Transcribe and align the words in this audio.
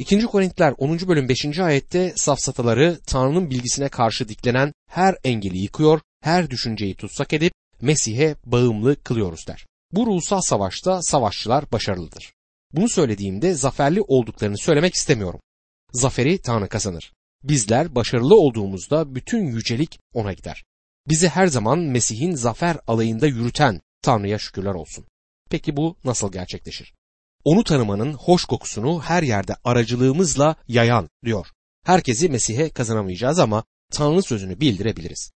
2. 0.00 0.26
Korintiler 0.26 0.74
10. 0.78 1.08
bölüm 1.08 1.28
5. 1.28 1.58
ayette 1.58 2.12
safsataları 2.16 2.98
Tanrı'nın 3.06 3.50
bilgisine 3.50 3.88
karşı 3.88 4.28
diklenen 4.28 4.72
her 4.90 5.16
engeli 5.24 5.58
yıkıyor, 5.58 6.00
her 6.20 6.50
düşünceyi 6.50 6.94
tutsak 6.94 7.32
edip 7.32 7.52
Mesih'e 7.80 8.36
bağımlı 8.46 9.02
kılıyoruz 9.02 9.46
der. 9.48 9.66
Bu 9.92 10.06
ruhsal 10.06 10.40
savaşta 10.40 11.02
savaşçılar 11.02 11.72
başarılıdır. 11.72 12.32
Bunu 12.72 12.88
söylediğimde 12.88 13.54
zaferli 13.54 14.00
olduklarını 14.02 14.58
söylemek 14.58 14.94
istemiyorum. 14.94 15.40
Zaferi 15.92 16.38
Tanrı 16.42 16.68
kazanır. 16.68 17.12
Bizler 17.42 17.94
başarılı 17.94 18.34
olduğumuzda 18.34 19.14
bütün 19.14 19.46
yücelik 19.46 19.98
ona 20.14 20.32
gider. 20.32 20.64
Bizi 21.08 21.28
her 21.28 21.46
zaman 21.46 21.78
Mesih'in 21.78 22.34
zafer 22.34 22.76
alayında 22.86 23.26
yürüten 23.26 23.80
Tanrı'ya 24.02 24.38
şükürler 24.38 24.74
olsun. 24.74 25.04
Peki 25.50 25.76
bu 25.76 25.96
nasıl 26.04 26.32
gerçekleşir? 26.32 26.92
Onu 27.44 27.64
tanımanın 27.64 28.12
hoş 28.12 28.44
kokusunu 28.44 29.00
her 29.02 29.22
yerde 29.22 29.56
aracılığımızla 29.64 30.56
yayan 30.68 31.08
diyor. 31.24 31.46
Herkesi 31.84 32.28
Mesih'e 32.28 32.70
kazanamayacağız 32.70 33.38
ama 33.38 33.64
Tanrı 33.92 34.22
sözünü 34.22 34.60
bildirebiliriz. 34.60 35.30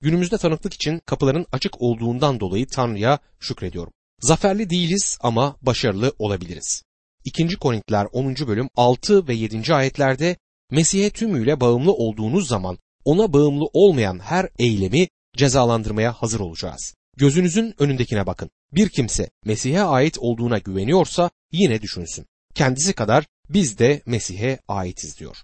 Günümüzde 0.00 0.38
tanıklık 0.38 0.74
için 0.74 0.98
kapıların 0.98 1.46
açık 1.52 1.82
olduğundan 1.82 2.40
dolayı 2.40 2.66
Tanrı'ya 2.66 3.18
şükrediyorum. 3.40 3.92
Zaferli 4.20 4.70
değiliz 4.70 5.18
ama 5.20 5.56
başarılı 5.62 6.12
olabiliriz. 6.18 6.82
2. 7.24 7.56
Korintiler 7.56 8.06
10. 8.12 8.36
bölüm 8.36 8.68
6 8.74 9.28
ve 9.28 9.34
7. 9.34 9.74
ayetlerde 9.74 10.36
Mesih'e 10.70 11.10
tümüyle 11.10 11.60
bağımlı 11.60 11.92
olduğunuz 11.92 12.48
zaman 12.48 12.78
ona 13.04 13.32
bağımlı 13.32 13.64
olmayan 13.72 14.18
her 14.18 14.48
eylemi 14.58 15.08
cezalandırmaya 15.36 16.12
hazır 16.12 16.40
olacağız. 16.40 16.94
Gözünüzün 17.16 17.74
önündekine 17.78 18.26
bakın. 18.26 18.50
Bir 18.72 18.88
kimse 18.88 19.30
Mesih'e 19.44 19.82
ait 19.82 20.18
olduğuna 20.18 20.58
güveniyorsa 20.58 21.30
yine 21.54 21.82
düşünsün. 21.82 22.26
Kendisi 22.54 22.92
kadar 22.92 23.26
biz 23.48 23.78
de 23.78 24.02
Mesih'e 24.06 24.58
aitiz 24.68 25.18
diyor. 25.18 25.36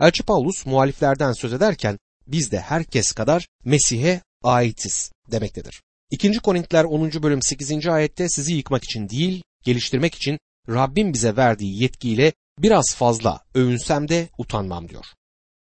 Elçi 0.00 0.22
Paulus 0.22 0.66
muhaliflerden 0.66 1.32
söz 1.32 1.52
ederken 1.52 1.98
biz 2.26 2.52
de 2.52 2.60
herkes 2.60 3.12
kadar 3.12 3.48
Mesih'e 3.64 4.20
aitiz 4.42 5.12
demektedir. 5.30 5.82
2. 6.10 6.32
Korintiler 6.32 6.84
10. 6.84 7.22
bölüm 7.22 7.42
8. 7.42 7.86
ayette 7.86 8.28
sizi 8.28 8.54
yıkmak 8.54 8.84
için 8.84 9.08
değil, 9.08 9.42
geliştirmek 9.64 10.14
için 10.14 10.38
Rabbim 10.68 11.12
bize 11.12 11.36
verdiği 11.36 11.82
yetkiyle 11.82 12.32
biraz 12.58 12.94
fazla 12.94 13.40
övünsem 13.54 14.08
de 14.08 14.28
utanmam 14.38 14.88
diyor. 14.88 15.04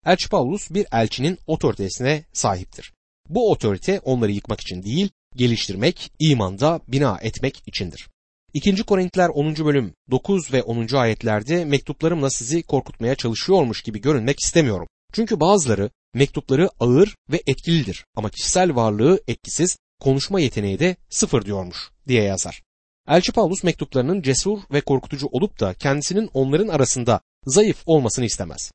Elçi 0.06 0.28
Paulus 0.28 0.70
bir 0.70 0.86
elçinin 0.92 1.38
otoritesine 1.46 2.24
sahiptir. 2.32 2.92
Bu 3.28 3.50
otorite 3.50 4.00
onları 4.00 4.32
yıkmak 4.32 4.60
için 4.60 4.82
değil, 4.82 5.08
geliştirmek, 5.36 6.12
imanda 6.18 6.80
bina 6.88 7.18
etmek 7.22 7.62
içindir. 7.66 8.08
2. 8.54 8.82
Korintiler 8.82 9.28
10. 9.28 9.56
bölüm 9.56 9.94
9 10.10 10.52
ve 10.52 10.62
10. 10.62 10.94
ayetlerde 10.94 11.64
mektuplarımla 11.64 12.30
sizi 12.30 12.62
korkutmaya 12.62 13.14
çalışıyormuş 13.14 13.82
gibi 13.82 14.00
görünmek 14.00 14.40
istemiyorum. 14.40 14.86
Çünkü 15.12 15.40
bazıları 15.40 15.90
mektupları 16.14 16.68
ağır 16.80 17.16
ve 17.30 17.42
etkilidir 17.46 18.04
ama 18.16 18.30
kişisel 18.30 18.74
varlığı 18.74 19.20
etkisiz, 19.28 19.76
konuşma 20.00 20.40
yeteneği 20.40 20.78
de 20.78 20.96
sıfır 21.10 21.44
diyormuş 21.44 21.90
diye 22.08 22.22
yazar. 22.22 22.62
Elçi 23.08 23.32
Paulus 23.32 23.64
mektuplarının 23.64 24.22
cesur 24.22 24.58
ve 24.72 24.80
korkutucu 24.80 25.26
olup 25.26 25.60
da 25.60 25.74
kendisinin 25.74 26.30
onların 26.34 26.68
arasında 26.68 27.20
zayıf 27.46 27.82
olmasını 27.86 28.24
istemez. 28.24 28.72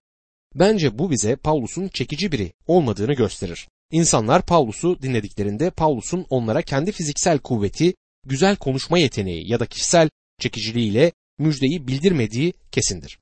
Bence 0.55 0.99
bu 0.99 1.11
bize 1.11 1.35
Paulus'un 1.35 1.87
çekici 1.87 2.31
biri 2.31 2.53
olmadığını 2.67 3.13
gösterir. 3.13 3.67
İnsanlar 3.91 4.45
Paulus'u 4.45 5.01
dinlediklerinde 5.01 5.69
Paulus'un 5.69 6.25
onlara 6.29 6.61
kendi 6.61 6.91
fiziksel 6.91 7.39
kuvveti, 7.39 7.93
güzel 8.25 8.55
konuşma 8.55 8.99
yeteneği 8.99 9.51
ya 9.51 9.59
da 9.59 9.65
kişisel 9.65 10.09
çekiciliğiyle 10.39 11.11
müjdeyi 11.37 11.87
bildirmediği 11.87 12.53
kesindir. 12.71 13.19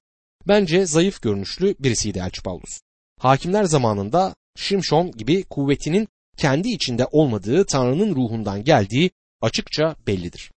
Bence 0.48 0.86
zayıf 0.86 1.22
görünüşlü 1.22 1.76
birisiydi 1.80 2.20
Elçi 2.20 2.42
Paulus. 2.42 2.80
Hakimler 3.20 3.64
zamanında 3.64 4.36
Şimşon 4.56 5.12
gibi 5.12 5.44
kuvvetinin 5.44 6.08
kendi 6.38 6.70
içinde 6.70 7.06
olmadığı 7.12 7.66
Tanrı'nın 7.66 8.16
ruhundan 8.16 8.64
geldiği 8.64 9.12
açıkça 9.42 9.96
bellidir. 10.08 10.52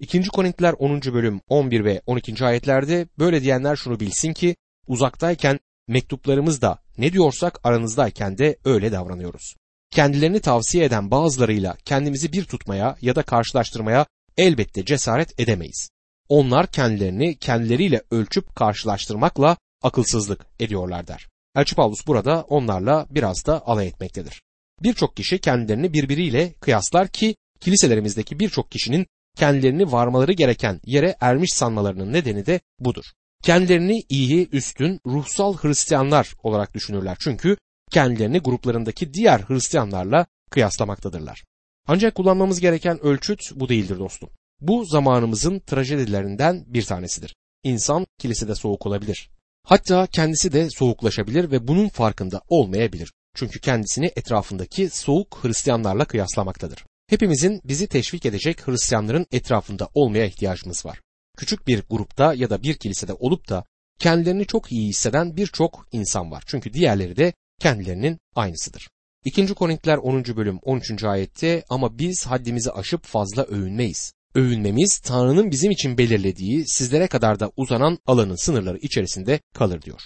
2. 0.00 0.22
Korintiler 0.22 0.74
10. 0.78 1.02
bölüm 1.02 1.40
11 1.48 1.84
ve 1.84 2.02
12. 2.06 2.44
ayetlerde 2.44 3.08
böyle 3.18 3.42
diyenler 3.42 3.76
şunu 3.76 4.00
bilsin 4.00 4.32
ki 4.32 4.56
uzaktayken 4.86 5.60
mektuplarımızda 5.88 6.78
ne 6.98 7.12
diyorsak 7.12 7.60
aranızdayken 7.64 8.38
de 8.38 8.56
öyle 8.64 8.92
davranıyoruz. 8.92 9.54
Kendilerini 9.94 10.40
tavsiye 10.40 10.84
eden 10.84 11.10
bazılarıyla 11.10 11.76
kendimizi 11.84 12.32
bir 12.32 12.44
tutmaya 12.44 12.96
ya 13.00 13.14
da 13.14 13.22
karşılaştırmaya 13.22 14.06
elbette 14.36 14.84
cesaret 14.84 15.40
edemeyiz. 15.40 15.90
Onlar 16.28 16.66
kendilerini 16.66 17.36
kendileriyle 17.36 18.02
ölçüp 18.10 18.56
karşılaştırmakla 18.56 19.56
akılsızlık 19.82 20.46
ediyorlar 20.60 21.06
der. 21.06 21.28
Elçi 21.56 21.74
Paulus 21.74 22.06
burada 22.06 22.42
onlarla 22.42 23.06
biraz 23.10 23.46
da 23.46 23.66
alay 23.66 23.86
etmektedir. 23.86 24.42
Birçok 24.82 25.16
kişi 25.16 25.38
kendilerini 25.38 25.92
birbiriyle 25.92 26.52
kıyaslar 26.52 27.08
ki 27.08 27.36
kiliselerimizdeki 27.60 28.40
birçok 28.40 28.70
kişinin 28.70 29.06
kendilerini 29.36 29.92
varmaları 29.92 30.32
gereken 30.32 30.80
yere 30.84 31.16
ermiş 31.20 31.50
sanmalarının 31.52 32.12
nedeni 32.12 32.46
de 32.46 32.60
budur. 32.78 33.04
Kendilerini 33.42 34.02
iyi, 34.08 34.48
üstün, 34.52 35.00
ruhsal 35.06 35.56
Hristiyanlar 35.56 36.34
olarak 36.42 36.74
düşünürler. 36.74 37.16
Çünkü 37.20 37.56
kendilerini 37.90 38.38
gruplarındaki 38.38 39.14
diğer 39.14 39.40
Hristiyanlarla 39.40 40.26
kıyaslamaktadırlar. 40.50 41.44
Ancak 41.86 42.14
kullanmamız 42.14 42.60
gereken 42.60 43.04
ölçüt 43.04 43.40
bu 43.54 43.68
değildir 43.68 43.98
dostum. 43.98 44.30
Bu 44.60 44.84
zamanımızın 44.84 45.58
trajedilerinden 45.58 46.64
bir 46.66 46.84
tanesidir. 46.84 47.34
İnsan 47.62 48.06
kilisede 48.18 48.54
soğuk 48.54 48.86
olabilir. 48.86 49.30
Hatta 49.64 50.06
kendisi 50.06 50.52
de 50.52 50.70
soğuklaşabilir 50.70 51.50
ve 51.50 51.68
bunun 51.68 51.88
farkında 51.88 52.42
olmayabilir. 52.48 53.12
Çünkü 53.34 53.60
kendisini 53.60 54.12
etrafındaki 54.16 54.90
soğuk 54.90 55.38
Hristiyanlarla 55.42 56.04
kıyaslamaktadır. 56.04 56.84
Hepimizin 57.08 57.60
bizi 57.64 57.86
teşvik 57.86 58.26
edecek 58.26 58.66
Hristiyanların 58.66 59.26
etrafında 59.32 59.88
olmaya 59.94 60.24
ihtiyacımız 60.24 60.86
var. 60.86 61.00
Küçük 61.36 61.66
bir 61.66 61.82
grupta 61.90 62.34
ya 62.34 62.50
da 62.50 62.62
bir 62.62 62.74
kilisede 62.74 63.12
olup 63.12 63.48
da 63.48 63.64
kendilerini 63.98 64.46
çok 64.46 64.72
iyi 64.72 64.88
hisseden 64.88 65.36
birçok 65.36 65.88
insan 65.92 66.30
var. 66.30 66.42
Çünkü 66.46 66.72
diğerleri 66.72 67.16
de 67.16 67.32
kendilerinin 67.60 68.18
aynısıdır. 68.34 68.88
2. 69.24 69.54
Korintiler 69.54 69.96
10. 69.96 70.24
bölüm 70.24 70.58
13. 70.62 71.04
ayette 71.04 71.64
ama 71.68 71.98
biz 71.98 72.26
haddimizi 72.26 72.70
aşıp 72.70 73.04
fazla 73.04 73.42
övünmeyiz. 73.42 74.12
Övünmemiz 74.34 74.98
Tanrı'nın 74.98 75.50
bizim 75.50 75.70
için 75.70 75.98
belirlediği 75.98 76.64
sizlere 76.66 77.06
kadar 77.06 77.40
da 77.40 77.50
uzanan 77.56 77.98
alanın 78.06 78.36
sınırları 78.36 78.78
içerisinde 78.78 79.40
kalır 79.54 79.82
diyor. 79.82 80.00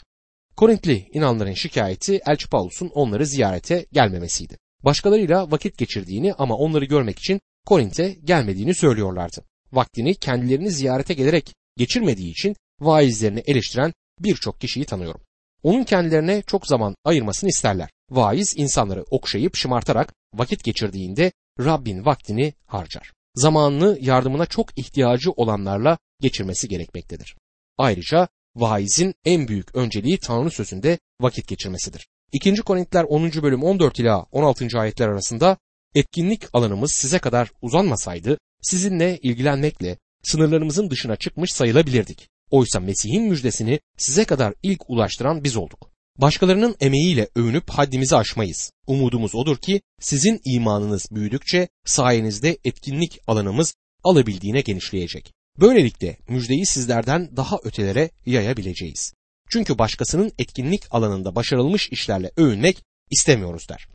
Korintli 0.56 1.08
inanların 1.12 1.54
şikayeti 1.54 2.20
Elçi 2.26 2.48
Paulus'un 2.48 2.88
onları 2.88 3.26
ziyarete 3.26 3.86
gelmemesiydi. 3.92 4.58
Başkalarıyla 4.84 5.50
vakit 5.50 5.78
geçirdiğini 5.78 6.34
ama 6.34 6.56
onları 6.56 6.84
görmek 6.84 7.18
için 7.18 7.40
Korint'e 7.66 8.16
gelmediğini 8.24 8.74
söylüyorlardı. 8.74 9.44
Vaktini 9.72 10.14
kendilerini 10.14 10.70
ziyarete 10.70 11.14
gelerek 11.14 11.54
geçirmediği 11.76 12.30
için 12.30 12.56
vaizlerini 12.80 13.42
eleştiren 13.46 13.92
birçok 14.20 14.60
kişiyi 14.60 14.84
tanıyorum. 14.84 15.20
Onun 15.62 15.84
kendilerine 15.84 16.42
çok 16.42 16.66
zaman 16.66 16.94
ayırmasını 17.04 17.50
isterler. 17.50 17.90
Vaiz 18.10 18.54
insanları 18.56 19.04
okşayıp 19.10 19.56
şımartarak 19.56 20.14
vakit 20.34 20.64
geçirdiğinde 20.64 21.32
Rabbin 21.60 22.04
vaktini 22.04 22.54
harcar. 22.66 23.12
Zamanını 23.34 23.98
yardımına 24.00 24.46
çok 24.46 24.78
ihtiyacı 24.78 25.30
olanlarla 25.30 25.98
geçirmesi 26.20 26.68
gerekmektedir. 26.68 27.36
Ayrıca 27.78 28.28
vaizin 28.56 29.14
en 29.24 29.48
büyük 29.48 29.74
önceliği 29.74 30.18
Tanrı 30.18 30.50
sözünde 30.50 30.98
vakit 31.20 31.48
geçirmesidir. 31.48 32.08
2. 32.32 32.56
Korintiler 32.56 33.04
10. 33.04 33.32
bölüm 33.42 33.62
14 33.62 33.98
ila 33.98 34.26
16. 34.32 34.78
ayetler 34.78 35.08
arasında 35.08 35.56
etkinlik 35.94 36.44
alanımız 36.52 36.92
size 36.92 37.18
kadar 37.18 37.50
uzanmasaydı 37.62 38.38
sizinle 38.62 39.18
ilgilenmekle 39.22 39.98
sınırlarımızın 40.22 40.90
dışına 40.90 41.16
çıkmış 41.16 41.52
sayılabilirdik. 41.52 42.28
Oysa 42.50 42.80
Mesih'in 42.80 43.22
müjdesini 43.22 43.80
size 43.96 44.24
kadar 44.24 44.54
ilk 44.62 44.90
ulaştıran 44.90 45.44
biz 45.44 45.56
olduk. 45.56 45.90
Başkalarının 46.16 46.76
emeğiyle 46.80 47.28
övünüp 47.36 47.70
haddimizi 47.70 48.16
aşmayız. 48.16 48.72
Umudumuz 48.86 49.34
odur 49.34 49.56
ki 49.56 49.80
sizin 50.00 50.40
imanınız 50.44 51.06
büyüdükçe 51.10 51.68
sayenizde 51.84 52.58
etkinlik 52.64 53.18
alanımız 53.26 53.74
alabildiğine 54.04 54.60
genişleyecek. 54.60 55.32
Böylelikle 55.60 56.18
müjdeyi 56.28 56.66
sizlerden 56.66 57.36
daha 57.36 57.58
ötelere 57.64 58.10
yayabileceğiz. 58.26 59.12
Çünkü 59.50 59.78
başkasının 59.78 60.32
etkinlik 60.38 60.82
alanında 60.90 61.34
başarılmış 61.34 61.88
işlerle 61.88 62.30
övünmek 62.36 62.82
istemiyoruz 63.10 63.68
der. 63.68 63.88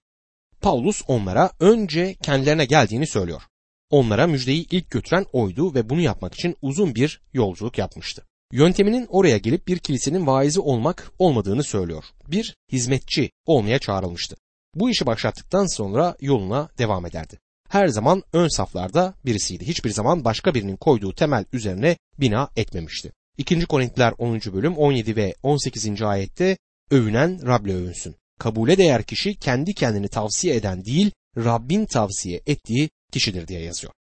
Paulus 0.62 1.01
onlara 1.07 1.51
önce 1.60 2.16
kendilerine 2.24 2.66
geldiğini 2.66 3.07
söylüyor. 3.07 3.42
Onlara 3.89 4.28
müjdeyi 4.28 4.66
ilk 4.72 4.92
götüren 4.92 5.25
oydu 5.33 5.74
ve 5.74 5.89
bunu 5.89 6.01
yapmak 6.01 6.33
için 6.33 6.57
uzun 6.62 6.95
bir 6.95 7.22
yolculuk 7.33 7.78
yapmıştı. 7.78 8.25
Yönteminin 8.54 9.08
oraya 9.10 9.38
gelip 9.38 9.68
bir 9.68 9.80
kilisenin 9.80 10.28
vaizi 10.28 10.60
olmak 10.60 11.12
olmadığını 11.20 11.64
söylüyor. 11.64 12.04
Bir 12.28 12.56
hizmetçi 12.72 13.30
olmaya 13.46 13.80
çağrılmıştı. 13.80 14.36
Bu 14.76 14.90
işi 14.90 15.06
başlattıktan 15.06 15.76
sonra 15.76 16.16
yoluna 16.22 16.70
devam 16.78 17.06
ederdi. 17.06 17.40
Her 17.70 17.88
zaman 17.88 18.24
ön 18.34 18.48
saflarda 18.48 19.14
birisiydi. 19.26 19.68
Hiçbir 19.68 19.90
zaman 19.90 20.26
başka 20.26 20.54
birinin 20.54 20.76
koyduğu 20.76 21.16
temel 21.16 21.46
üzerine 21.54 21.98
bina 22.20 22.50
etmemişti. 22.56 23.12
2. 23.38 23.66
Korintiler 23.66 24.14
10. 24.18 24.40
bölüm 24.54 24.78
17 24.78 25.16
ve 25.16 25.36
18. 25.44 26.02
ayette 26.02 26.58
övünen 26.92 27.48
Rab'le 27.48 27.70
övünsün. 27.70 28.16
Kabule 28.40 28.78
değer 28.78 29.04
kişi 29.04 29.36
kendi 29.36 29.74
kendini 29.74 30.08
tavsiye 30.08 30.56
eden 30.56 30.86
değil, 30.86 31.12
Rabbin 31.38 31.86
tavsiye 31.86 32.42
ettiği 32.46 32.90
kişidir 33.12 33.48
diye 33.48 33.62
yazıyor. 33.62 33.94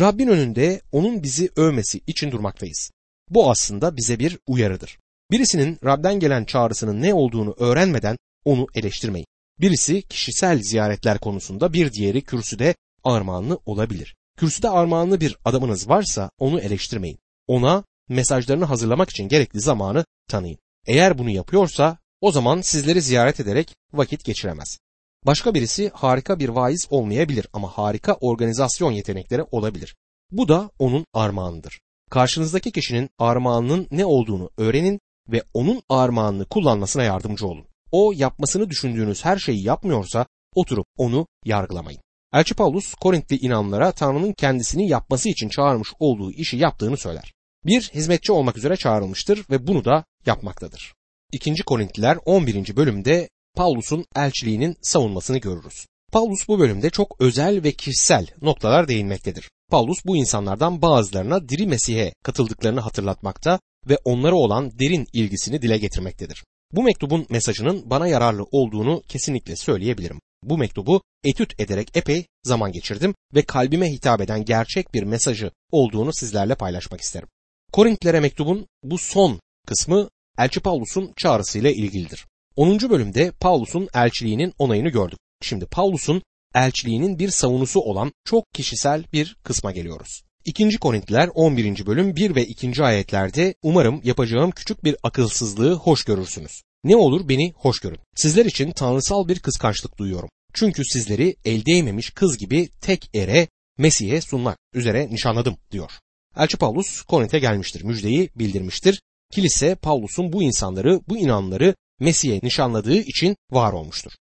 Rabbin 0.00 0.28
önünde 0.28 0.80
onun 0.92 1.22
bizi 1.22 1.50
övmesi 1.56 2.00
için 2.06 2.30
durmaktayız. 2.30 2.90
Bu 3.30 3.50
aslında 3.50 3.96
bize 3.96 4.18
bir 4.18 4.38
uyarıdır. 4.46 4.98
Birisinin 5.30 5.78
Rab'den 5.84 6.20
gelen 6.20 6.44
çağrısının 6.44 7.02
ne 7.02 7.14
olduğunu 7.14 7.54
öğrenmeden 7.58 8.16
onu 8.44 8.66
eleştirmeyin. 8.74 9.26
Birisi 9.60 10.02
kişisel 10.02 10.62
ziyaretler 10.62 11.18
konusunda 11.18 11.72
bir 11.72 11.92
diğeri 11.92 12.22
kürsüde 12.22 12.74
armağanlı 13.04 13.58
olabilir. 13.66 14.16
Kürsüde 14.36 14.68
armağanlı 14.68 15.20
bir 15.20 15.36
adamınız 15.44 15.88
varsa 15.88 16.30
onu 16.38 16.60
eleştirmeyin. 16.60 17.18
Ona 17.46 17.84
mesajlarını 18.08 18.64
hazırlamak 18.64 19.10
için 19.10 19.28
gerekli 19.28 19.60
zamanı 19.60 20.04
tanıyın. 20.28 20.58
Eğer 20.86 21.18
bunu 21.18 21.30
yapıyorsa 21.30 21.98
o 22.20 22.32
zaman 22.32 22.60
sizleri 22.60 23.02
ziyaret 23.02 23.40
ederek 23.40 23.74
vakit 23.92 24.24
geçiremez. 24.24 24.78
Başka 25.26 25.54
birisi 25.54 25.90
harika 25.94 26.38
bir 26.38 26.48
vaiz 26.48 26.86
olmayabilir 26.90 27.46
ama 27.52 27.68
harika 27.68 28.14
organizasyon 28.14 28.92
yetenekleri 28.92 29.42
olabilir. 29.42 29.96
Bu 30.30 30.48
da 30.48 30.70
onun 30.78 31.06
armağanıdır. 31.14 31.80
Karşınızdaki 32.10 32.72
kişinin 32.72 33.10
armağanının 33.18 33.86
ne 33.90 34.04
olduğunu 34.04 34.50
öğrenin 34.56 35.00
ve 35.28 35.42
onun 35.54 35.82
armağanını 35.88 36.44
kullanmasına 36.44 37.02
yardımcı 37.02 37.46
olun. 37.46 37.66
O 37.92 38.12
yapmasını 38.16 38.70
düşündüğünüz 38.70 39.24
her 39.24 39.36
şeyi 39.36 39.64
yapmıyorsa 39.64 40.26
oturup 40.54 40.86
onu 40.96 41.26
yargılamayın. 41.44 42.00
Elçi 42.32 42.54
Paulus 42.54 42.94
Korintli 42.94 43.36
inanlara 43.36 43.92
Tanrı'nın 43.92 44.32
kendisini 44.32 44.88
yapması 44.88 45.28
için 45.28 45.48
çağırmış 45.48 45.88
olduğu 45.98 46.32
işi 46.32 46.56
yaptığını 46.56 46.96
söyler. 46.96 47.32
Bir 47.64 47.90
hizmetçi 47.94 48.32
olmak 48.32 48.56
üzere 48.56 48.76
çağrılmıştır 48.76 49.44
ve 49.50 49.66
bunu 49.66 49.84
da 49.84 50.04
yapmaktadır. 50.26 50.94
2. 51.32 51.54
Korintliler 51.62 52.18
11. 52.24 52.76
bölümde 52.76 53.28
Paulus'un 53.56 54.04
elçiliğinin 54.16 54.76
savunmasını 54.82 55.38
görürüz. 55.38 55.86
Paulus 56.12 56.48
bu 56.48 56.58
bölümde 56.58 56.90
çok 56.90 57.20
özel 57.20 57.62
ve 57.62 57.72
kişisel 57.72 58.26
noktalar 58.42 58.88
değinmektedir. 58.88 59.50
Paulus 59.70 59.98
bu 60.06 60.16
insanlardan 60.16 60.82
bazılarına 60.82 61.48
diri 61.48 61.66
Mesih'e 61.66 62.12
katıldıklarını 62.22 62.80
hatırlatmakta 62.80 63.60
ve 63.88 63.98
onlara 64.04 64.34
olan 64.34 64.78
derin 64.78 65.06
ilgisini 65.12 65.62
dile 65.62 65.78
getirmektedir. 65.78 66.44
Bu 66.72 66.82
mektubun 66.82 67.26
mesajının 67.30 67.90
bana 67.90 68.06
yararlı 68.08 68.44
olduğunu 68.50 69.02
kesinlikle 69.08 69.56
söyleyebilirim. 69.56 70.20
Bu 70.42 70.58
mektubu 70.58 71.02
etüt 71.24 71.60
ederek 71.60 71.88
epey 71.94 72.26
zaman 72.44 72.72
geçirdim 72.72 73.14
ve 73.34 73.42
kalbime 73.42 73.92
hitap 73.92 74.20
eden 74.20 74.44
gerçek 74.44 74.94
bir 74.94 75.02
mesajı 75.02 75.50
olduğunu 75.70 76.12
sizlerle 76.12 76.54
paylaşmak 76.54 77.00
isterim. 77.00 77.28
Korintlere 77.72 78.20
mektubun 78.20 78.66
bu 78.82 78.98
son 78.98 79.40
kısmı 79.66 80.08
Elçi 80.38 80.60
Paulus'un 80.60 81.12
çağrısıyla 81.16 81.70
ilgilidir. 81.70 82.26
10. 82.56 82.90
bölümde 82.90 83.30
Paulus'un 83.40 83.88
elçiliğinin 83.94 84.52
onayını 84.58 84.88
gördük. 84.88 85.18
Şimdi 85.42 85.66
Paulus'un 85.66 86.22
elçiliğinin 86.56 87.18
bir 87.18 87.30
savunusu 87.30 87.80
olan 87.80 88.12
çok 88.24 88.44
kişisel 88.54 89.04
bir 89.12 89.36
kısma 89.44 89.72
geliyoruz. 89.72 90.22
2. 90.44 90.78
Korintliler 90.78 91.28
11. 91.34 91.86
bölüm 91.86 92.16
1 92.16 92.34
ve 92.34 92.46
2. 92.46 92.82
ayetlerde 92.82 93.54
umarım 93.62 94.00
yapacağım 94.04 94.50
küçük 94.50 94.84
bir 94.84 94.96
akılsızlığı 95.02 95.74
hoş 95.74 96.04
görürsünüz. 96.04 96.62
Ne 96.84 96.96
olur 96.96 97.28
beni 97.28 97.52
hoş 97.56 97.78
görün. 97.80 97.98
Sizler 98.16 98.46
için 98.46 98.70
tanrısal 98.70 99.28
bir 99.28 99.38
kıskançlık 99.38 99.98
duyuyorum. 99.98 100.28
Çünkü 100.54 100.84
sizleri 100.84 101.36
el 101.44 101.64
değmemiş 101.64 102.10
kız 102.10 102.38
gibi 102.38 102.68
tek 102.80 103.10
ere 103.14 103.48
Mesih'e 103.78 104.20
sunmak 104.20 104.58
üzere 104.74 105.08
nişanladım 105.10 105.56
diyor. 105.72 105.90
Elçi 106.36 106.56
Paulus 106.56 107.02
Korint'e 107.02 107.38
gelmiştir, 107.38 107.84
müjdeyi 107.84 108.30
bildirmiştir. 108.34 109.00
Kilise 109.32 109.74
Paulus'un 109.74 110.32
bu 110.32 110.42
insanları, 110.42 111.00
bu 111.08 111.16
inanları 111.16 111.74
Mesih'e 112.00 112.40
nişanladığı 112.42 112.98
için 112.98 113.36
var 113.50 113.72
olmuştur. 113.72 114.12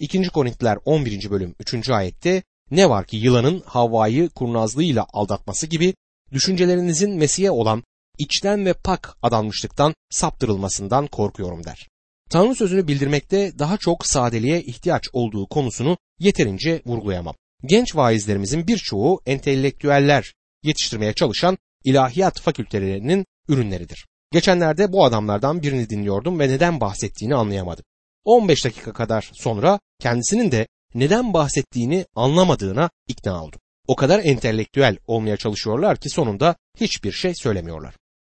2. 0.00 0.22
Korintiler 0.22 0.78
11. 0.84 1.30
bölüm 1.30 1.54
3. 1.60 1.90
ayette 1.90 2.42
ne 2.70 2.90
var 2.90 3.06
ki 3.06 3.16
yılanın 3.16 3.62
Havva'yı 3.66 4.28
kurnazlığıyla 4.28 5.06
aldatması 5.12 5.66
gibi 5.66 5.94
düşüncelerinizin 6.32 7.10
Mesih'e 7.10 7.50
olan 7.50 7.82
içten 8.18 8.66
ve 8.66 8.72
pak 8.72 9.16
adanmışlıktan 9.22 9.94
saptırılmasından 10.10 11.06
korkuyorum 11.06 11.64
der. 11.64 11.88
Tanrı 12.30 12.54
sözünü 12.54 12.88
bildirmekte 12.88 13.58
daha 13.58 13.76
çok 13.76 14.06
sadeliğe 14.06 14.62
ihtiyaç 14.62 15.08
olduğu 15.12 15.46
konusunu 15.46 15.98
yeterince 16.18 16.82
vurgulayamam. 16.86 17.34
Genç 17.64 17.96
vaizlerimizin 17.96 18.66
birçoğu 18.66 19.20
entelektüeller 19.26 20.34
yetiştirmeye 20.62 21.12
çalışan 21.12 21.58
ilahiyat 21.84 22.40
fakültelerinin 22.40 23.26
ürünleridir. 23.48 24.06
Geçenlerde 24.32 24.92
bu 24.92 25.04
adamlardan 25.04 25.62
birini 25.62 25.90
dinliyordum 25.90 26.38
ve 26.38 26.48
neden 26.48 26.80
bahsettiğini 26.80 27.34
anlayamadım. 27.34 27.84
15 28.24 28.64
dakika 28.64 28.92
kadar 28.92 29.30
sonra 29.34 29.80
kendisinin 30.00 30.52
de 30.52 30.66
neden 30.94 31.34
bahsettiğini 31.34 32.06
anlamadığına 32.14 32.90
ikna 33.08 33.44
oldum. 33.44 33.60
O 33.86 33.96
kadar 33.96 34.20
entelektüel 34.24 34.96
olmaya 35.06 35.36
çalışıyorlar 35.36 35.96
ki 35.96 36.10
sonunda 36.10 36.56
hiçbir 36.80 37.12
şey 37.12 37.34
söylemiyorlar. 37.34 37.94